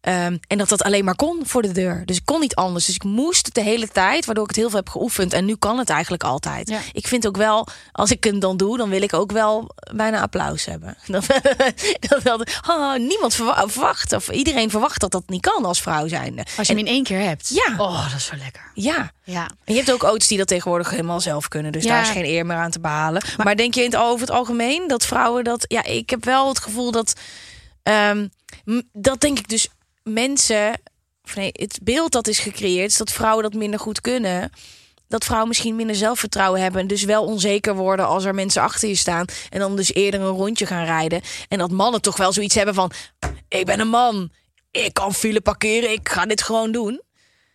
Ehm, 0.00 0.36
en 0.46 0.58
dat 0.58 0.68
dat 0.68 0.82
alleen 0.82 1.04
maar 1.04 1.16
kon 1.16 1.40
voor 1.46 1.62
de 1.62 1.72
deur. 1.72 2.02
Dus 2.04 2.16
ik 2.16 2.24
kon 2.24 2.40
niet 2.40 2.54
anders. 2.54 2.86
Dus 2.86 2.94
ik 2.94 3.04
moest 3.04 3.46
het 3.46 3.54
de 3.54 3.60
hele 3.62 3.88
tijd, 3.88 4.24
waardoor 4.24 4.44
ik 4.44 4.50
het 4.50 4.58
heel 4.58 4.68
veel 4.70 4.78
heb 4.78 4.88
geoefend. 4.88 5.32
En 5.32 5.44
nu 5.44 5.56
kan 5.56 5.78
het 5.78 5.90
eigenlijk 5.90 6.24
altijd. 6.24 6.68
Ja. 6.68 6.78
Ik 6.92 7.06
vind 7.06 7.26
ook 7.26 7.36
wel, 7.36 7.66
als 7.92 8.10
ik 8.10 8.24
het 8.24 8.40
dan 8.40 8.56
doe, 8.56 8.76
dan 8.76 8.88
wil 8.88 9.02
ik 9.02 9.14
ook 9.14 9.32
wel 9.32 9.70
bijna 9.94 10.20
applaus 10.20 10.64
hebben. 10.64 10.96
Dan, 12.22 12.46
oh, 12.68 12.94
niemand 12.96 13.34
verwa- 13.34 13.68
verwacht, 13.68 14.12
of 14.12 14.28
iedereen 14.30 14.70
verwacht 14.70 15.00
dat 15.00 15.10
dat 15.10 15.22
niet 15.28 15.40
kan 15.40 15.64
als 15.64 15.80
vrouw 15.82 16.08
zijnde. 16.08 16.44
Als 16.56 16.66
je 16.66 16.72
hem 16.74 16.82
in 16.86 16.92
één 16.92 17.04
keer 17.04 17.20
hebt. 17.20 17.48
Ja. 17.48 17.74
Oh, 17.78 18.04
dat 18.10 18.16
is 18.18 18.24
zo 18.26 18.36
lekker. 18.36 18.70
Ja. 18.74 19.12
Ja. 19.24 19.50
En 19.64 19.74
je 19.74 19.80
hebt 19.80 19.92
ook 19.92 20.02
auto's 20.02 20.28
die 20.28 20.38
dat 20.38 20.46
tegenwoordig 20.48 20.90
helemaal 20.90 21.20
zelf 21.20 21.48
kunnen. 21.48 21.72
Dus 21.72 21.84
Ja. 21.84 21.90
daar 21.90 22.02
is 22.02 22.08
geen 22.08 22.24
eer 22.24 22.46
meer 22.46 22.56
aan 22.56 22.70
te 22.70 22.80
behalen. 22.80 23.22
Maar, 23.36 23.56
denk 23.56 23.74
je 23.74 23.80
in 23.84 23.90
het, 23.90 24.00
over 24.00 24.20
het 24.20 24.30
algemeen 24.36 24.88
dat 24.88 25.06
vrouwen 25.06 25.44
dat... 25.44 25.64
Ja, 25.68 25.84
ik 25.84 26.10
heb 26.10 26.24
wel 26.24 26.48
het 26.48 26.58
gevoel 26.58 26.90
dat... 26.90 27.12
ehm, 27.82 28.28
dat 28.92 29.20
denk 29.20 29.38
ik 29.38 29.48
dus 29.48 29.68
mensen... 30.02 30.80
Of 31.24 31.36
nee, 31.36 31.50
het 31.52 31.78
beeld 31.82 32.12
dat 32.12 32.28
is 32.28 32.38
gecreëerd... 32.38 32.90
is 32.90 32.96
dat 32.96 33.12
vrouwen 33.12 33.42
dat 33.42 33.54
minder 33.54 33.80
goed 33.80 34.00
kunnen. 34.00 34.50
Dat 35.08 35.24
vrouwen 35.24 35.48
misschien 35.48 35.76
minder 35.76 35.96
zelfvertrouwen 35.96 36.60
hebben... 36.60 36.80
en 36.80 36.86
dus 36.86 37.04
wel 37.04 37.24
onzeker 37.24 37.74
worden 37.74 38.06
als 38.06 38.24
er 38.24 38.34
mensen 38.34 38.62
achter 38.62 38.88
je 38.88 38.94
staan... 38.94 39.26
en 39.48 39.58
dan 39.58 39.76
dus 39.76 39.94
eerder 39.94 40.20
een 40.20 40.26
rondje 40.26 40.66
gaan 40.66 40.84
rijden. 40.84 41.20
En 41.48 41.58
dat 41.58 41.70
mannen 41.70 42.02
toch 42.02 42.16
wel 42.16 42.32
zoiets 42.32 42.54
hebben 42.54 42.74
van... 42.74 42.92
ik 43.48 43.66
ben 43.66 43.80
een 43.80 43.88
man, 43.88 44.30
ik 44.70 44.94
kan 44.94 45.14
file 45.14 45.40
parkeren, 45.40 45.92
ik 45.92 46.08
ga 46.08 46.26
dit 46.26 46.42
gewoon 46.42 46.72
doen. 46.72 47.02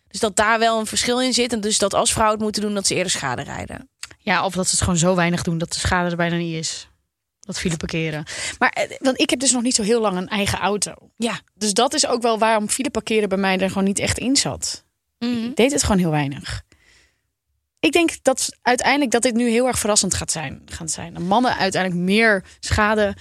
Dus 0.08 0.20
dat 0.20 0.36
daar 0.36 0.58
wel 0.58 0.78
een 0.78 0.86
verschil 0.86 1.20
in 1.20 1.32
zit. 1.32 1.52
En 1.52 1.60
dus 1.60 1.78
dat 1.78 1.94
als 1.94 2.10
vrouwen 2.12 2.34
het 2.34 2.44
moeten 2.44 2.62
doen, 2.62 2.74
dat 2.74 2.86
ze 2.86 2.94
eerder 2.94 3.12
schade 3.12 3.42
rijden. 3.42 3.88
Ja, 4.18 4.44
of 4.44 4.54
dat 4.54 4.64
ze 4.64 4.70
het 4.70 4.80
gewoon 4.80 4.98
zo 4.98 5.14
weinig 5.14 5.42
doen 5.42 5.58
dat 5.58 5.72
de 5.72 5.78
schade 5.78 6.10
er 6.10 6.16
bijna 6.16 6.36
niet 6.36 6.54
is. 6.54 6.88
Dat 7.46 7.58
file 7.58 7.76
parkeren. 7.76 8.24
Maar 8.58 8.68
eh, 8.70 8.96
want 8.98 9.20
ik 9.20 9.30
heb 9.30 9.40
dus 9.40 9.52
nog 9.52 9.62
niet 9.62 9.74
zo 9.74 9.82
heel 9.82 10.00
lang 10.00 10.16
een 10.16 10.28
eigen 10.28 10.58
auto. 10.58 10.94
Ja. 11.16 11.40
Dus 11.54 11.74
dat 11.74 11.94
is 11.94 12.06
ook 12.06 12.22
wel 12.22 12.38
waarom 12.38 12.68
file 12.68 12.90
parkeren 12.90 13.28
bij 13.28 13.38
mij 13.38 13.58
er 13.58 13.68
gewoon 13.68 13.84
niet 13.84 13.98
echt 13.98 14.18
in 14.18 14.36
zat. 14.36 14.84
Ik 15.18 15.56
deed 15.56 15.72
het 15.72 15.82
gewoon 15.82 15.98
heel 15.98 16.10
weinig. 16.10 16.62
Ik 17.80 17.92
denk 17.92 18.10
dat 18.22 18.48
uiteindelijk 18.62 19.10
dat 19.10 19.22
dit 19.22 19.34
nu 19.34 19.48
heel 19.48 19.66
erg 19.66 19.78
verrassend 19.78 20.14
gaat 20.14 20.30
zijn. 20.30 20.62
Gaat 20.66 20.90
zijn. 20.90 21.14
Dat 21.14 21.22
mannen 21.22 21.56
uiteindelijk 21.56 22.02
meer 22.02 22.44
schade 22.60 23.14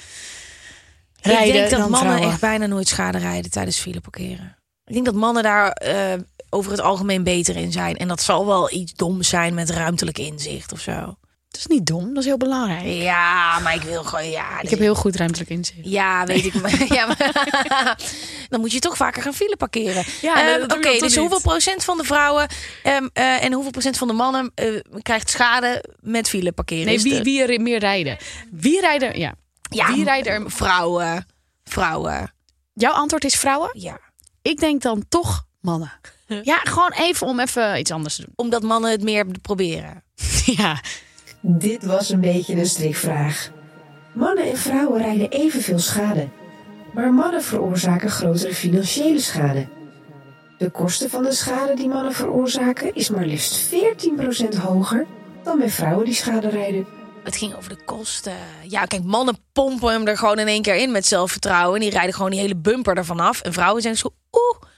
rijden 1.22 1.48
ik 1.48 1.54
denk 1.54 1.70
dat 1.70 1.80
mannen 1.80 2.00
vrouwen. 2.00 2.30
echt 2.30 2.42
bijna 2.42 2.66
nooit 2.66 2.88
schade 2.88 3.18
rijden 3.18 3.52
tijdens 3.52 3.80
file 3.80 4.02
parkeren. 4.02 4.58
Ik 4.86 4.94
denk 4.94 5.06
dat 5.06 5.16
mannen 5.16 5.44
daar 5.44 5.72
eh, 5.72 6.20
over 6.50 6.72
het 6.72 6.80
algemeen 6.82 7.24
beter 7.24 7.56
in 7.56 7.72
zijn. 7.72 7.98
En 7.98 8.08
dat 8.08 8.22
zal 8.22 8.46
wel 8.46 8.72
iets 8.72 8.94
doms 8.94 9.30
zijn 9.30 9.54
met 9.54 9.70
ruimtelijk 9.70 10.18
inzicht 10.18 10.72
of 10.72 10.80
zo. 10.80 11.18
Dat 11.56 11.70
is 11.70 11.76
niet 11.78 11.86
dom, 11.86 12.08
dat 12.08 12.18
is 12.18 12.26
heel 12.26 12.38
belangrijk. 12.38 12.86
Ja, 12.86 13.60
maar 13.60 13.76
ik 13.76 13.82
wil 13.82 14.04
gewoon... 14.04 14.30
Ja, 14.30 14.62
Ik 14.62 14.70
heb 14.70 14.80
heel 14.80 14.96
goed 14.96 15.16
ruimtelijk 15.16 15.50
inzicht. 15.50 15.80
Ja, 15.84 16.26
weet 16.26 16.46
ik. 16.46 16.54
Maar, 16.54 16.86
ja, 16.94 17.06
maar 17.06 17.18
dan 18.50 18.60
moet 18.60 18.72
je 18.72 18.80
toch 18.80 18.98
vaker 18.98 19.22
gaan 19.22 19.34
file 19.34 19.58
parkeren. 19.58 20.04
Ja, 20.22 20.58
doe 20.58 20.78
Oké, 20.78 21.00
dus 21.00 21.16
hoeveel 21.16 21.42
procent 21.42 21.84
van 21.84 21.98
de 21.98 22.04
vrouwen 22.04 22.48
ehm, 22.84 23.08
eh, 23.14 23.44
en 23.44 23.54
hoeveel 23.54 23.72
procent 23.72 23.98
van 23.98 24.08
de 24.08 24.14
mannen 24.14 24.52
eh, 24.56 24.80
krijgt 25.02 25.30
schade 25.30 25.84
met 26.00 26.30
file 26.30 26.52
parkeren? 26.52 26.86
Nee, 26.86 27.02
wie, 27.02 27.22
wie 27.22 27.44
er 27.44 27.62
meer 27.62 27.80
rijden? 27.80 28.18
Wie 28.52 28.80
rijden? 28.80 29.20
Ja. 29.20 29.34
ja, 29.70 29.94
wie 29.94 30.04
rijden 30.04 30.34
er? 30.34 30.52
Vrouwen. 30.52 31.26
Vrouwen. 31.64 32.34
Jouw 32.74 32.94
antwoord 32.94 33.24
is 33.24 33.36
vrouwen? 33.36 33.70
Ja. 33.74 34.00
Ik 34.42 34.60
denk 34.60 34.82
dan 34.82 35.06
toch 35.10 35.46
mannen. 35.62 35.92
Ja, 36.44 36.60
gewoon 36.64 36.92
even 36.92 37.28
om 37.28 37.40
even 37.40 37.80
iets 37.80 37.92
anders 37.92 38.16
te 38.16 38.22
doen. 38.22 38.34
Omdat 38.36 38.64
mannen 38.64 38.92
het 38.92 39.04
meer 39.04 39.26
proberen. 39.42 40.04
Ja, 40.46 40.82
Dit 41.48 41.86
was 41.86 42.10
een 42.10 42.22
beetje 42.22 42.56
een 42.56 42.66
strikvraag. 42.66 43.50
Mannen 44.14 44.50
en 44.50 44.58
vrouwen 44.58 45.02
rijden 45.02 45.30
evenveel 45.30 45.80
schade. 45.80 46.28
Maar 46.94 47.14
mannen 47.14 47.44
veroorzaken 47.44 48.10
grotere 48.10 48.54
financiële 48.54 49.20
schade. 49.20 49.68
De 50.58 50.70
kosten 50.70 51.10
van 51.10 51.24
de 51.24 51.32
schade 51.32 51.76
die 51.76 51.88
mannen 51.88 52.14
veroorzaken 52.14 52.96
is 52.96 53.10
maar 53.10 53.26
liefst 53.26 53.74
14% 53.74 54.62
hoger 54.62 55.06
dan 55.44 55.58
bij 55.58 55.70
vrouwen 55.70 56.06
die 56.06 56.14
schade 56.14 56.50
rijden. 56.50 56.88
Het 57.24 57.36
ging 57.36 57.56
over 57.56 57.70
de 57.70 57.84
kosten. 57.86 58.38
Ja, 58.68 58.86
kijk, 58.86 59.04
mannen 59.04 59.38
pompen 59.52 59.92
hem 59.92 60.08
er 60.08 60.18
gewoon 60.18 60.40
in 60.40 60.48
één 60.48 60.62
keer 60.62 60.76
in 60.76 60.92
met 60.92 61.06
zelfvertrouwen. 61.06 61.76
En 61.76 61.82
die 61.82 61.90
rijden 61.90 62.14
gewoon 62.14 62.32
die 62.32 62.40
hele 62.40 62.56
bumper 62.56 62.98
ervan 62.98 63.20
af. 63.20 63.42
En 63.42 63.54
vrouwen 63.54 63.82
zijn 63.82 63.98
zo, 63.98 64.10
oeh, 64.32 64.72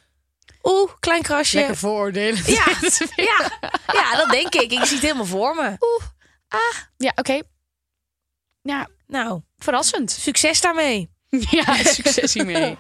oeh, 0.64 0.92
klein 1.00 1.22
krasje. 1.22 1.58
lekker 1.58 1.78
vooroordelen. 1.78 2.42
Ja, 2.46 2.66
ja, 3.16 3.52
ja, 3.94 4.18
dat 4.18 4.30
denk 4.30 4.56
ik. 4.56 4.72
Ik 4.72 4.86
zie 4.86 4.96
het 4.96 5.06
helemaal 5.06 5.26
voor 5.26 5.56
me. 5.56 5.78
Ja, 6.98 7.12
oké. 7.16 7.42
Ja, 8.62 8.88
Nou, 9.08 9.42
verrassend. 9.58 10.12
succes 10.12 10.62
daarmee. 10.62 11.10
Ja, 11.50 11.76
succes 11.84 12.34
hiermee. 12.34 12.78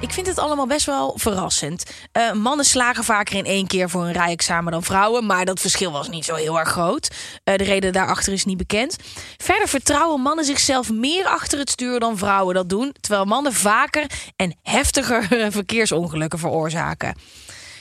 Ik 0.00 0.12
vind 0.14 0.26
het 0.26 0.38
allemaal 0.38 0.66
best 0.66 0.86
wel 0.86 1.14
verrassend. 1.18 1.84
Eh, 2.12 2.32
mannen 2.32 2.64
slagen 2.66 3.04
vaker 3.04 3.36
in 3.36 3.44
één 3.44 3.66
keer 3.66 3.90
voor 3.90 4.04
een 4.04 4.12
rijexamen 4.12 4.72
dan 4.72 4.82
vrouwen. 4.82 5.26
Maar 5.26 5.44
dat 5.44 5.60
verschil 5.60 5.92
was 5.92 6.08
niet 6.08 6.24
zo 6.24 6.34
heel 6.34 6.58
erg 6.58 6.68
groot. 6.68 7.10
Eh, 7.44 7.56
de 7.56 7.64
reden 7.64 7.92
daarachter 7.92 8.32
is 8.32 8.44
niet 8.44 8.56
bekend. 8.56 8.96
Verder 9.36 9.68
vertrouwen 9.68 10.20
mannen 10.20 10.44
zichzelf 10.44 10.90
meer 10.90 11.26
achter 11.26 11.58
het 11.58 11.70
stuur 11.70 12.00
dan 12.00 12.18
vrouwen 12.18 12.54
dat 12.54 12.68
doen. 12.68 12.94
Terwijl 13.00 13.24
mannen 13.24 13.52
vaker 13.52 14.06
en 14.36 14.56
heftiger 14.62 15.26
verkeersongelukken 15.52 16.38
veroorzaken. 16.38 17.16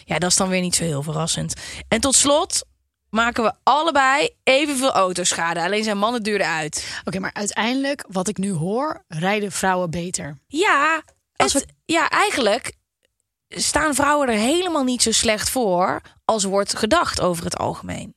Ja, 0.08 0.20
dat 0.20 0.30
is 0.30 0.36
dan 0.38 0.50
weer 0.50 0.62
niet 0.62 0.76
zo 0.76 0.84
heel 0.84 1.04
verrassend. 1.04 1.54
En 1.88 2.02
tot 2.02 2.16
slot 2.16 2.66
maken 3.10 3.44
we 3.44 3.54
allebei 3.64 4.30
evenveel 4.44 4.92
autoschade. 4.92 5.62
Alleen 5.62 5.84
zijn 5.84 5.98
mannen 5.98 6.24
duurder 6.24 6.48
uit. 6.48 7.02
Oké, 7.06 7.20
maar 7.20 7.34
uiteindelijk, 7.34 8.06
wat 8.10 8.28
ik 8.28 8.38
nu 8.38 8.52
hoor, 8.52 9.04
rijden 9.08 9.52
vrouwen 9.52 9.90
beter. 9.90 10.38
Ja, 10.48 11.02
Als 11.36 11.54
het- 11.54 11.66
ja, 11.86 12.10
eigenlijk 12.10 12.76
staan 13.48 13.96
vrouwen 13.96 14.28
er 14.28 14.38
helemaal 14.38 14.84
niet 14.84 15.02
zo 15.02 15.12
slecht 15.12 15.50
voor 15.50 16.02
als 16.26 16.44
wordt 16.44 16.76
gedacht 16.78 17.22
over 17.22 17.44
het 17.44 17.58
algemeen. 17.58 18.16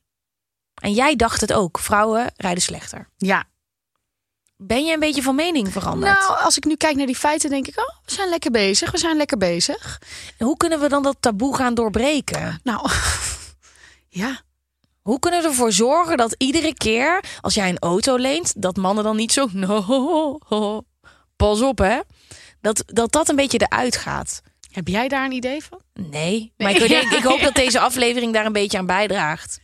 En 0.81 0.93
jij 0.93 1.15
dacht 1.15 1.41
het 1.41 1.53
ook. 1.53 1.79
Vrouwen 1.79 2.31
rijden 2.35 2.63
slechter. 2.63 3.09
Ja. 3.17 3.43
Ben 4.63 4.85
je 4.85 4.93
een 4.93 4.99
beetje 4.99 5.21
van 5.21 5.35
mening 5.35 5.71
veranderd? 5.71 6.19
Nou, 6.19 6.39
als 6.43 6.57
ik 6.57 6.65
nu 6.65 6.75
kijk 6.75 6.95
naar 6.95 7.05
die 7.05 7.15
feiten, 7.15 7.49
denk 7.49 7.67
ik, 7.67 7.79
oh, 7.79 7.85
we 8.05 8.11
zijn 8.11 8.29
lekker 8.29 8.51
bezig. 8.51 8.91
We 8.91 8.97
zijn 8.97 9.17
lekker 9.17 9.37
bezig. 9.37 10.01
En 10.37 10.45
hoe 10.45 10.57
kunnen 10.57 10.79
we 10.79 10.89
dan 10.89 11.03
dat 11.03 11.15
taboe 11.19 11.55
gaan 11.55 11.73
doorbreken? 11.73 12.59
Nou, 12.63 12.89
ja. 14.09 14.41
Hoe 15.01 15.19
kunnen 15.19 15.41
we 15.41 15.47
ervoor 15.47 15.71
zorgen 15.71 16.17
dat 16.17 16.35
iedere 16.37 16.73
keer 16.73 17.23
als 17.41 17.53
jij 17.53 17.69
een 17.69 17.79
auto 17.79 18.15
leent, 18.15 18.53
dat 18.61 18.75
mannen 18.77 19.03
dan 19.03 19.15
niet 19.15 19.31
zo. 19.31 19.47
No, 19.53 20.83
pas 21.35 21.61
op 21.61 21.77
hè. 21.77 21.99
Dat, 22.61 22.83
dat 22.85 23.11
dat 23.11 23.29
een 23.29 23.35
beetje 23.35 23.57
eruit 23.67 23.95
gaat. 23.97 24.41
Heb 24.71 24.87
jij 24.87 25.07
daar 25.07 25.25
een 25.25 25.31
idee 25.31 25.63
van? 25.63 25.81
Nee, 25.93 26.53
maar 26.57 26.71
ik, 26.71 26.87
denk- 26.87 27.11
ik 27.11 27.23
hoop 27.23 27.41
dat 27.41 27.55
deze 27.55 27.79
aflevering 27.89 28.33
daar 28.33 28.45
een 28.45 28.51
beetje 28.53 28.77
aan 28.77 28.85
bijdraagt. 28.85 29.59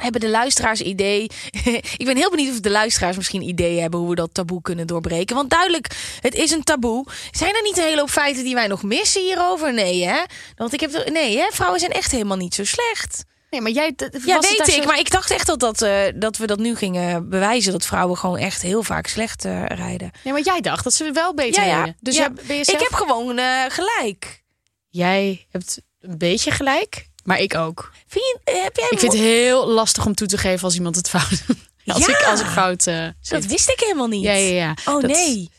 Hebben 0.00 0.20
de 0.20 0.28
luisteraars 0.28 0.80
idee? 0.80 1.22
ik 1.96 2.04
ben 2.04 2.16
heel 2.16 2.30
benieuwd 2.30 2.52
of 2.52 2.60
de 2.60 2.70
luisteraars 2.70 3.16
misschien 3.16 3.42
ideeën 3.42 3.80
hebben 3.80 4.00
hoe 4.00 4.08
we 4.08 4.14
dat 4.14 4.34
taboe 4.34 4.62
kunnen 4.62 4.86
doorbreken. 4.86 5.36
Want 5.36 5.50
duidelijk, 5.50 5.86
het 6.20 6.34
is 6.34 6.50
een 6.50 6.62
taboe. 6.64 7.06
Zijn 7.30 7.54
er 7.54 7.62
niet 7.62 7.78
een 7.78 7.84
hele 7.84 8.00
hoop 8.00 8.10
feiten 8.10 8.44
die 8.44 8.54
wij 8.54 8.66
nog 8.66 8.82
missen 8.82 9.22
hierover? 9.22 9.72
Nee, 9.74 10.04
hè? 10.06 10.22
Want 10.56 10.72
ik 10.72 10.80
heb 10.80 10.90
de- 10.92 11.10
nee, 11.12 11.36
hè? 11.38 11.46
Vrouwen 11.50 11.80
zijn 11.80 11.92
echt 11.92 12.10
helemaal 12.10 12.36
niet 12.36 12.54
zo 12.54 12.64
slecht. 12.64 13.24
Nee, 13.50 13.60
maar 13.60 13.70
jij... 13.70 13.92
Ja, 14.26 14.38
weet 14.40 14.62
ik. 14.66 14.70
zo- 14.74 14.84
Maar 14.84 14.98
ik 14.98 15.10
dacht 15.10 15.30
echt 15.30 15.46
dat, 15.46 15.60
dat, 15.60 15.82
eh, 15.82 16.02
dat 16.14 16.36
we 16.36 16.46
dat 16.46 16.58
nu 16.58 16.76
gingen 16.76 17.28
bewijzen. 17.28 17.72
Dat 17.72 17.86
vrouwen 17.86 18.16
gewoon 18.18 18.38
echt 18.38 18.62
heel 18.62 18.82
vaak 18.82 19.06
slecht 19.06 19.44
eh, 19.44 19.64
rijden. 19.66 20.10
Nee, 20.24 20.32
maar 20.32 20.42
jij 20.42 20.60
dacht 20.60 20.84
dat 20.84 20.92
ze 20.94 21.10
wel 21.12 21.34
beter 21.34 21.64
Ja, 21.66 21.84
ja. 21.84 21.94
Dus 22.00 22.16
Ja. 22.16 22.30
ben 22.46 22.56
je 22.56 22.62
Ik 22.62 22.78
heb 22.80 22.92
gewoon 22.92 23.38
eh, 23.38 23.64
gelijk. 23.68 24.42
Jij 24.88 25.46
hebt 25.50 25.80
een 26.00 26.18
beetje 26.18 26.50
gelijk, 26.50 27.06
maar 27.30 27.38
ik 27.40 27.54
ook. 27.54 27.92
Vind 28.06 28.24
je, 28.24 28.60
heb 28.62 28.76
jij 28.76 28.88
Ik 28.90 28.98
vind 28.98 29.12
het 29.12 29.20
heel 29.20 29.68
lastig 29.68 30.06
om 30.06 30.14
toe 30.14 30.26
te 30.26 30.38
geven 30.38 30.64
als 30.64 30.74
iemand 30.74 30.96
het 30.96 31.08
fout. 31.08 31.42
Als, 31.86 32.06
Ja. 32.06 32.18
ik, 32.18 32.26
als 32.26 32.40
ik 32.40 32.46
fout 32.46 32.86
eh 32.86 33.06
Dat 33.28 33.44
wist 33.44 33.68
ik 33.70 33.80
helemaal 33.80 34.06
niet. 34.06 34.22
Ja, 34.22 34.32
ja, 34.32 34.54
ja. 34.54 34.74
Oh 34.84 35.00
Dat- 35.00 35.10
nee. 35.10 35.50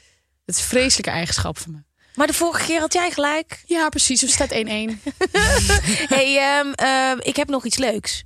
Het 0.46 0.56
is 0.56 0.62
een 0.62 0.68
vreselijke 0.68 1.10
eigenschap 1.10 1.58
van 1.58 1.72
me. 1.72 1.78
Maar 2.16 2.28
de 2.28 2.34
vorige 2.34 2.66
keer 2.66 2.80
had 2.80 2.94
jij 2.94 3.12
gelijk. 3.12 3.64
Ja, 3.66 3.90
precies. 3.90 4.22
Er 4.24 4.30
staat 4.30 4.52
1-1. 4.52 4.56
hey, 6.16 6.38
ehm, 6.38 6.72
ehm, 6.74 7.18
ik 7.20 7.36
heb 7.36 7.50
nog 7.50 7.66
iets 7.66 7.78
leuks. 7.78 8.24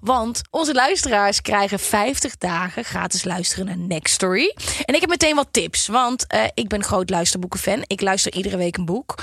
Want 0.00 0.40
onze 0.50 0.74
luisteraars 0.74 1.40
krijgen 1.42 1.78
50 1.78 2.36
dagen 2.38 2.84
gratis 2.84 3.24
luisteren 3.24 3.66
naar 3.66 3.78
Next 3.78 4.14
Story. 4.14 4.54
En 4.84 4.94
ik 4.94 5.00
heb 5.00 5.10
meteen 5.10 5.34
wat 5.34 5.48
tips. 5.50 5.86
Want 5.86 6.26
eh, 6.26 6.44
ik 6.54 6.68
ben 6.68 6.84
groot 6.84 7.10
luisterboekenfan. 7.10 7.82
Ik 7.86 8.00
luister 8.00 8.32
iedere 8.34 8.56
week 8.56 8.76
een 8.76 8.84
boek. 8.84 9.14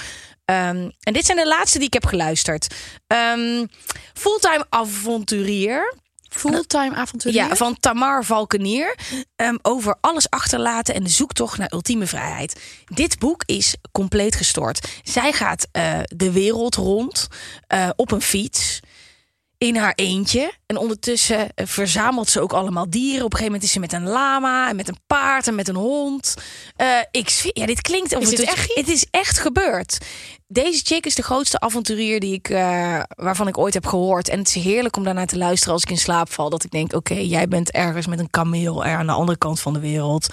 Ehm, 0.45 0.89
en 0.99 1.13
dit 1.13 1.25
zijn 1.25 1.37
de 1.37 1.47
laatste 1.47 1.77
die 1.77 1.87
ik 1.87 1.93
heb 1.93 2.05
geluisterd. 2.05 2.75
Ehm, 3.07 3.65
Fulltime 4.13 4.65
avonturier. 4.69 5.93
Fulltime 6.29 6.95
avonturier? 6.95 7.47
Ja, 7.47 7.55
van 7.55 7.79
Tamar 7.79 8.25
Valkenier. 8.25 8.95
Ehm, 9.35 9.57
over 9.61 9.95
alles 10.01 10.29
achterlaten 10.29 10.95
en 10.95 11.03
de 11.03 11.09
zoektocht 11.09 11.57
naar 11.57 11.71
ultieme 11.73 12.05
vrijheid. 12.07 12.61
Dit 12.85 13.19
boek 13.19 13.43
is 13.45 13.75
compleet 13.91 14.35
gestort. 14.35 14.87
Zij 15.03 15.31
gaat 15.31 15.67
eh, 15.71 15.99
de 16.03 16.31
wereld 16.31 16.75
rond 16.75 17.27
eh, 17.67 17.89
op 17.95 18.11
een 18.11 18.21
fiets. 18.21 18.79
In 19.63 19.75
haar 19.75 19.93
eentje. 19.95 20.53
En 20.65 20.77
ondertussen 20.77 21.53
eh, 21.53 21.65
verzamelt 21.67 22.29
ze 22.29 22.41
ook 22.41 22.53
allemaal 22.53 22.89
dieren. 22.89 23.25
Op 23.25 23.31
een 23.33 23.37
gegeven 23.37 23.45
moment 23.45 23.63
is 23.63 23.71
ze 23.71 23.79
met 23.79 23.93
een 23.93 24.07
lama 24.07 24.69
en 24.69 24.75
met 24.75 24.87
een 24.87 24.99
paard 25.07 25.47
en 25.47 25.55
met 25.55 25.67
een 25.67 25.75
hond. 25.75 26.33
Eh, 26.75 26.87
ik, 27.11 27.29
ja, 27.53 27.65
dit 27.65 27.81
klinkt. 27.81 28.15
of 28.15 28.21
Is 28.21 28.29
het, 28.29 28.41
echt? 28.41 28.75
het 28.75 28.87
is 28.87 29.05
echt 29.11 29.39
gebeurd. 29.39 29.97
Deze 30.47 30.85
chick 30.85 31.05
is 31.05 31.15
de 31.15 31.23
grootste 31.23 31.59
avonturier 31.59 32.19
die 32.19 32.33
ik, 32.33 32.49
eh, 32.49 32.99
waarvan 33.15 33.47
ik 33.47 33.57
ooit 33.57 33.73
heb 33.73 33.85
gehoord. 33.85 34.29
En 34.29 34.39
het 34.39 34.47
is 34.47 34.63
heerlijk 34.63 34.97
om 34.97 35.03
daarnaar 35.03 35.27
te 35.27 35.37
luisteren 35.37 35.73
als 35.73 35.83
ik 35.83 35.89
in 35.89 35.97
slaap 35.97 36.31
val. 36.31 36.49
Dat 36.49 36.63
ik 36.63 36.71
denk, 36.71 36.93
oké, 36.93 37.13
jij 37.13 37.47
bent 37.47 37.71
ergens 37.71 38.07
met 38.07 38.19
een 38.19 38.29
kameel 38.29 38.85
er 38.85 38.97
aan 38.97 39.07
de 39.07 39.11
andere 39.11 39.37
kant 39.37 39.59
van 39.59 39.73
de 39.73 39.79
wereld. 39.79 40.27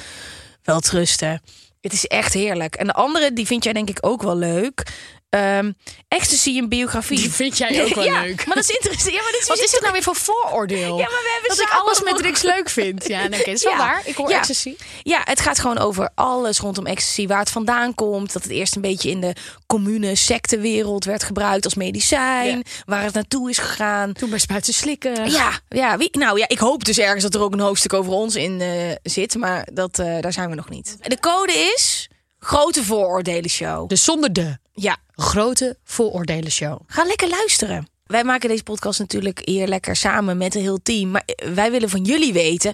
Wel 0.62 0.81
trusten. 0.81 1.43
Het 1.81 1.93
is 1.93 2.07
echt 2.07 2.33
heerlijk. 2.33 2.75
En 2.75 2.87
de 2.87 2.93
andere, 2.93 3.33
die 3.33 3.47
vind 3.47 3.64
jij 3.64 3.73
denk 3.73 3.88
ik 3.88 3.99
ook 4.01 4.23
wel 4.23 4.37
leuk. 4.37 4.83
Ehm 5.31 5.73
ecstasy 6.09 6.59
en 6.59 6.69
biografie. 6.69 7.16
Die 7.19 7.31
vind 7.31 7.59
jij 7.59 7.85
ook 7.85 7.95
wel 7.95 8.05
ja, 8.14 8.21
leuk. 8.21 8.47
Maar 8.47 8.55
dat 8.55 8.64
is 8.64 8.71
interessant. 8.77 9.14
Ja, 9.14 9.23
maar 9.23 9.33
dat 9.33 9.40
is, 9.40 9.47
Wat 9.47 9.59
is 9.59 9.71
dit 9.71 9.81
nou 9.81 9.93
weer 9.93 10.03
voor 10.03 10.16
vooroordeel? 10.16 10.99
Ja, 10.99 11.03
maar 11.05 11.23
we 11.23 11.31
hebben 11.33 11.57
dat 11.57 11.66
ik 11.66 11.73
alles 11.83 12.03
met 12.03 12.16
Drix 12.16 12.43
leuk 12.43 12.69
vind. 12.69 13.07
Ja, 13.09 13.27
nee, 13.29 13.43
is 13.43 13.62
wel 13.62 13.73
Ja. 13.73 13.79
waar. 13.79 14.03
Ik 14.05 14.16
hoor 14.16 14.31
Ja. 14.31 14.38
ecstasy. 14.38 14.75
Ja, 15.03 15.21
het 15.25 15.40
gaat 15.40 15.59
gewoon 15.59 15.79
over 15.79 16.11
alles 16.14 16.59
rondom 16.59 16.87
ecstasy. 16.87 17.27
Waar 17.27 17.38
het 17.38 17.51
vandaan 17.51 17.95
komt. 17.95 18.33
Dat 18.33 18.43
het 18.43 18.53
eerst 18.53 18.75
een 18.75 18.81
beetje 18.83 19.11
in 19.11 19.21
de 19.21 19.35
commune 19.66 20.14
sectewereld 20.14 21.05
werd 21.05 21.23
gebruikt 21.23 21.64
als 21.64 21.75
medicijn. 21.75 22.62
Waar 22.85 23.03
het 23.03 23.14
naartoe 23.14 23.51
is 23.51 23.59
gegaan. 23.59 24.12
Toen 24.12 24.31
bij 24.31 24.38
spuiten 24.38 24.75
slikken. 24.75 25.31
Ja, 25.31 25.51
ja, 25.69 25.97
wie, 25.97 26.09
nou 26.19 26.38
ja, 26.38 26.49
ik 26.49 26.59
hoop 26.59 26.85
dus 26.85 26.99
ergens 26.99 27.23
dat 27.23 27.35
er 27.35 27.40
ook 27.43 27.53
een 27.53 27.61
hoofdstuk 27.61 27.93
over 27.93 28.12
ons 28.12 28.35
in 28.35 28.61
eh, 28.61 28.71
zit. 29.03 29.35
Maar 29.35 29.69
dat, 29.73 29.99
eh, 29.99 30.21
daar 30.21 30.33
zijn 30.33 30.49
we 30.51 30.55
nog 30.55 30.69
niet. 30.69 30.97
De 31.01 31.21
code 31.21 31.53
is 31.77 32.09
Grote 32.38 32.85
Vooroordelen 32.85 33.51
Show. 33.51 33.88
Dus 33.88 34.05
zonder 34.05 34.33
de 34.33 34.59
Ja, 34.75 34.97
grote 35.20 35.76
vooroordelen 35.85 36.50
show. 36.50 36.80
ga 36.87 37.04
lekker 37.04 37.28
luisteren. 37.28 37.88
Wij 38.06 38.24
maken 38.24 38.48
deze 38.48 38.62
podcast 38.62 38.98
natuurlijk 38.98 39.40
hier 39.44 39.66
lekker 39.66 39.96
samen 39.96 40.37
met 40.37 40.54
een 40.54 40.61
heel 40.61 40.83
team. 40.83 41.11
Maar 41.11 41.22
eh, 41.26 41.48
wij 41.50 41.70
willen 41.70 41.88
van 41.88 42.02
jullie 42.04 42.33
weten 42.33 42.72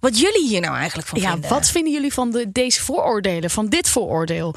wat 0.00 0.18
jullie 0.18 0.48
hier 0.48 0.60
nou 0.60 0.76
eigenlijk 0.76 1.08
van 1.08 1.20
Ja, 1.20 1.30
vinden. 1.32 1.50
wat 1.50 1.68
vinden 1.68 1.92
jullie 1.92 2.12
van 2.12 2.30
de, 2.30 2.52
deze 2.52 2.80
vooroordelen, 2.82 3.50
van 3.50 3.66
dit 3.66 3.88
vooroordeel? 3.88 4.54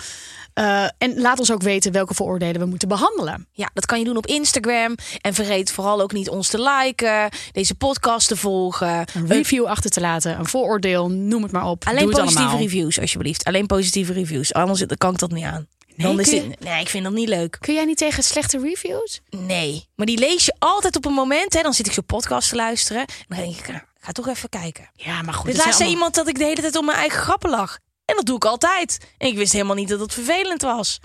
Eh, 0.53 0.85
en 0.97 1.21
laat 1.21 1.39
ons 1.39 1.51
ook 1.51 1.61
weten 1.61 1.91
welke 1.91 2.13
vooroordelen 2.13 2.61
we 2.61 2.67
moeten 2.67 2.87
behandelen. 2.87 3.47
Ja, 3.51 3.69
dat 3.73 3.85
kan 3.85 3.99
je 3.99 4.05
doen 4.05 4.17
op 4.17 4.25
Instagram. 4.27 4.95
En 5.21 5.33
vergeet 5.33 5.71
vooral 5.71 6.01
ook 6.01 6.11
niet 6.11 6.29
ons 6.29 6.47
te 6.47 6.61
liken, 6.61 7.29
deze 7.51 7.75
podcast 7.75 8.27
te 8.27 8.35
volgen. 8.37 9.05
Een 9.13 9.27
review 9.27 9.65
achter 9.65 9.89
te 9.89 10.01
laten, 10.01 10.39
een 10.39 10.47
vooroordeel, 10.47 11.09
noem 11.09 11.43
het 11.43 11.51
maar 11.51 11.65
op. 11.67 11.85
Alleen 11.87 12.05
Doe 12.09 12.21
positieve 12.21 12.57
reviews, 12.57 12.99
alsjeblieft. 12.99 13.43
Alleen 13.43 13.65
positieve 13.65 14.13
reviews. 14.13 14.53
Anders 14.53 14.83
kan 14.97 15.13
ik 15.13 15.19
dat 15.19 15.31
niet 15.31 15.43
aan. 15.43 15.67
Dan 15.97 16.19
is 16.19 16.29
nee, 16.59 16.79
ik 16.79 16.89
vind 16.89 17.03
dat 17.03 17.13
niet 17.13 17.27
leuk. 17.27 17.57
Kun 17.59 17.73
jij 17.73 17.85
niet 17.85 17.97
tegen 17.97 18.23
slechte 18.23 18.59
reviews? 18.59 19.21
Nee, 19.29 19.87
maar 19.95 20.05
die 20.05 20.17
lees 20.17 20.45
je 20.45 20.55
altijd 20.59 20.95
op 20.95 21.05
een 21.05 21.13
moment. 21.13 21.53
Hè, 21.53 21.61
dan 21.61 21.73
zit 21.73 21.87
ik 21.87 21.93
zo'n 21.93 22.05
podcast 22.05 22.49
te 22.49 22.55
luisteren. 22.55 23.01
En 23.01 23.25
dan 23.27 23.37
denk 23.37 23.55
ik, 23.55 23.67
nou, 23.67 23.81
ga 23.99 24.11
toch 24.11 24.27
even 24.27 24.49
kijken. 24.49 24.89
Ja, 24.93 25.21
maar 25.21 25.33
goed. 25.33 25.45
Dit 25.45 25.57
laatst 25.57 25.77
zei 25.77 25.89
iemand 25.89 26.15
dat 26.15 26.27
ik 26.27 26.37
de 26.37 26.43
hele 26.43 26.61
tijd 26.61 26.75
om 26.75 26.85
mijn 26.85 26.97
eigen 26.97 27.21
grappen 27.21 27.49
lag. 27.49 27.77
En 28.05 28.15
dat 28.15 28.25
doe 28.25 28.35
ik 28.35 28.45
altijd. 28.45 28.97
En 29.17 29.27
ik 29.27 29.37
wist 29.37 29.53
helemaal 29.53 29.75
niet 29.75 29.89
dat 29.89 29.99
het 29.99 30.13
vervelend 30.13 30.61
was. 30.61 30.99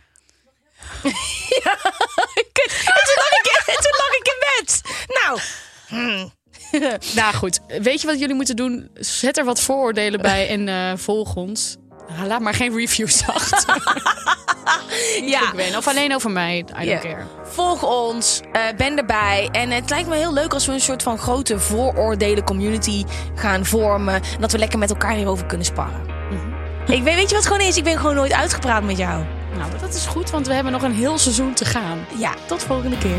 ja, 1.64 1.72
en 2.40 3.02
toen 3.06 3.16
lag 3.16 3.32
ik, 3.40 3.62
en 3.66 3.82
toen 3.82 3.96
lag 3.96 4.12
ik 4.18 4.26
in 4.26 4.64
bed. 4.64 4.80
Nou, 5.22 5.40
Nou 7.14 7.34
goed, 7.34 7.60
weet 7.66 8.00
je 8.00 8.06
wat 8.06 8.18
jullie 8.18 8.34
moeten 8.34 8.56
doen? 8.56 8.90
Zet 8.94 9.38
er 9.38 9.44
wat 9.44 9.60
vooroordelen 9.60 10.20
bij 10.20 10.48
en 10.48 10.68
eh, 10.68 10.92
volg 10.96 11.36
ons. 11.36 11.76
Ah, 12.18 12.26
Laat 12.26 12.40
maar 12.40 12.54
geen 12.54 12.76
reviews 12.76 13.26
achter. 13.34 13.82
ja. 15.34 15.52
Ben. 15.56 15.76
Of 15.76 15.88
alleen 15.88 16.14
over 16.14 16.30
mij. 16.30 16.64
I 16.82 16.86
don't 16.86 17.00
care. 17.00 17.22
Volg 17.44 17.82
ons, 17.82 18.40
eh, 18.52 18.62
ben 18.76 18.96
erbij. 18.98 19.48
En 19.52 19.70
het 19.70 19.90
lijkt 19.90 20.08
me 20.08 20.16
heel 20.16 20.32
leuk 20.32 20.54
als 20.54 20.66
we 20.66 20.72
een 20.72 20.80
soort 20.80 21.02
van 21.02 21.18
grote 21.18 21.58
vooroordelen 21.58 22.44
community 22.44 23.04
gaan 23.34 23.64
vormen. 23.64 24.14
En 24.14 24.40
dat 24.40 24.52
we 24.52 24.58
lekker 24.58 24.78
met 24.78 24.90
elkaar 24.90 25.14
hierover 25.14 25.46
kunnen 25.46 25.66
sparren. 25.66 26.00
Ik 26.86 27.02
weet, 27.02 27.14
weet 27.14 27.28
je 27.28 27.34
wat 27.34 27.44
het 27.44 27.52
gewoon 27.52 27.68
is? 27.68 27.76
Ik 27.76 27.84
ben 27.84 27.96
gewoon 27.96 28.14
nooit 28.14 28.32
uitgepraat 28.32 28.82
met 28.82 28.96
jou. 28.96 29.24
Nou, 29.56 29.70
dat 29.80 29.94
is 29.94 30.06
goed, 30.06 30.30
want 30.30 30.46
we 30.46 30.54
hebben 30.54 30.72
nog 30.72 30.82
een 30.82 30.94
heel 30.94 31.18
seizoen 31.18 31.54
te 31.54 31.64
gaan. 31.64 32.06
Ja, 32.18 32.34
tot 32.46 32.62
volgende 32.62 32.98
keer. 32.98 33.18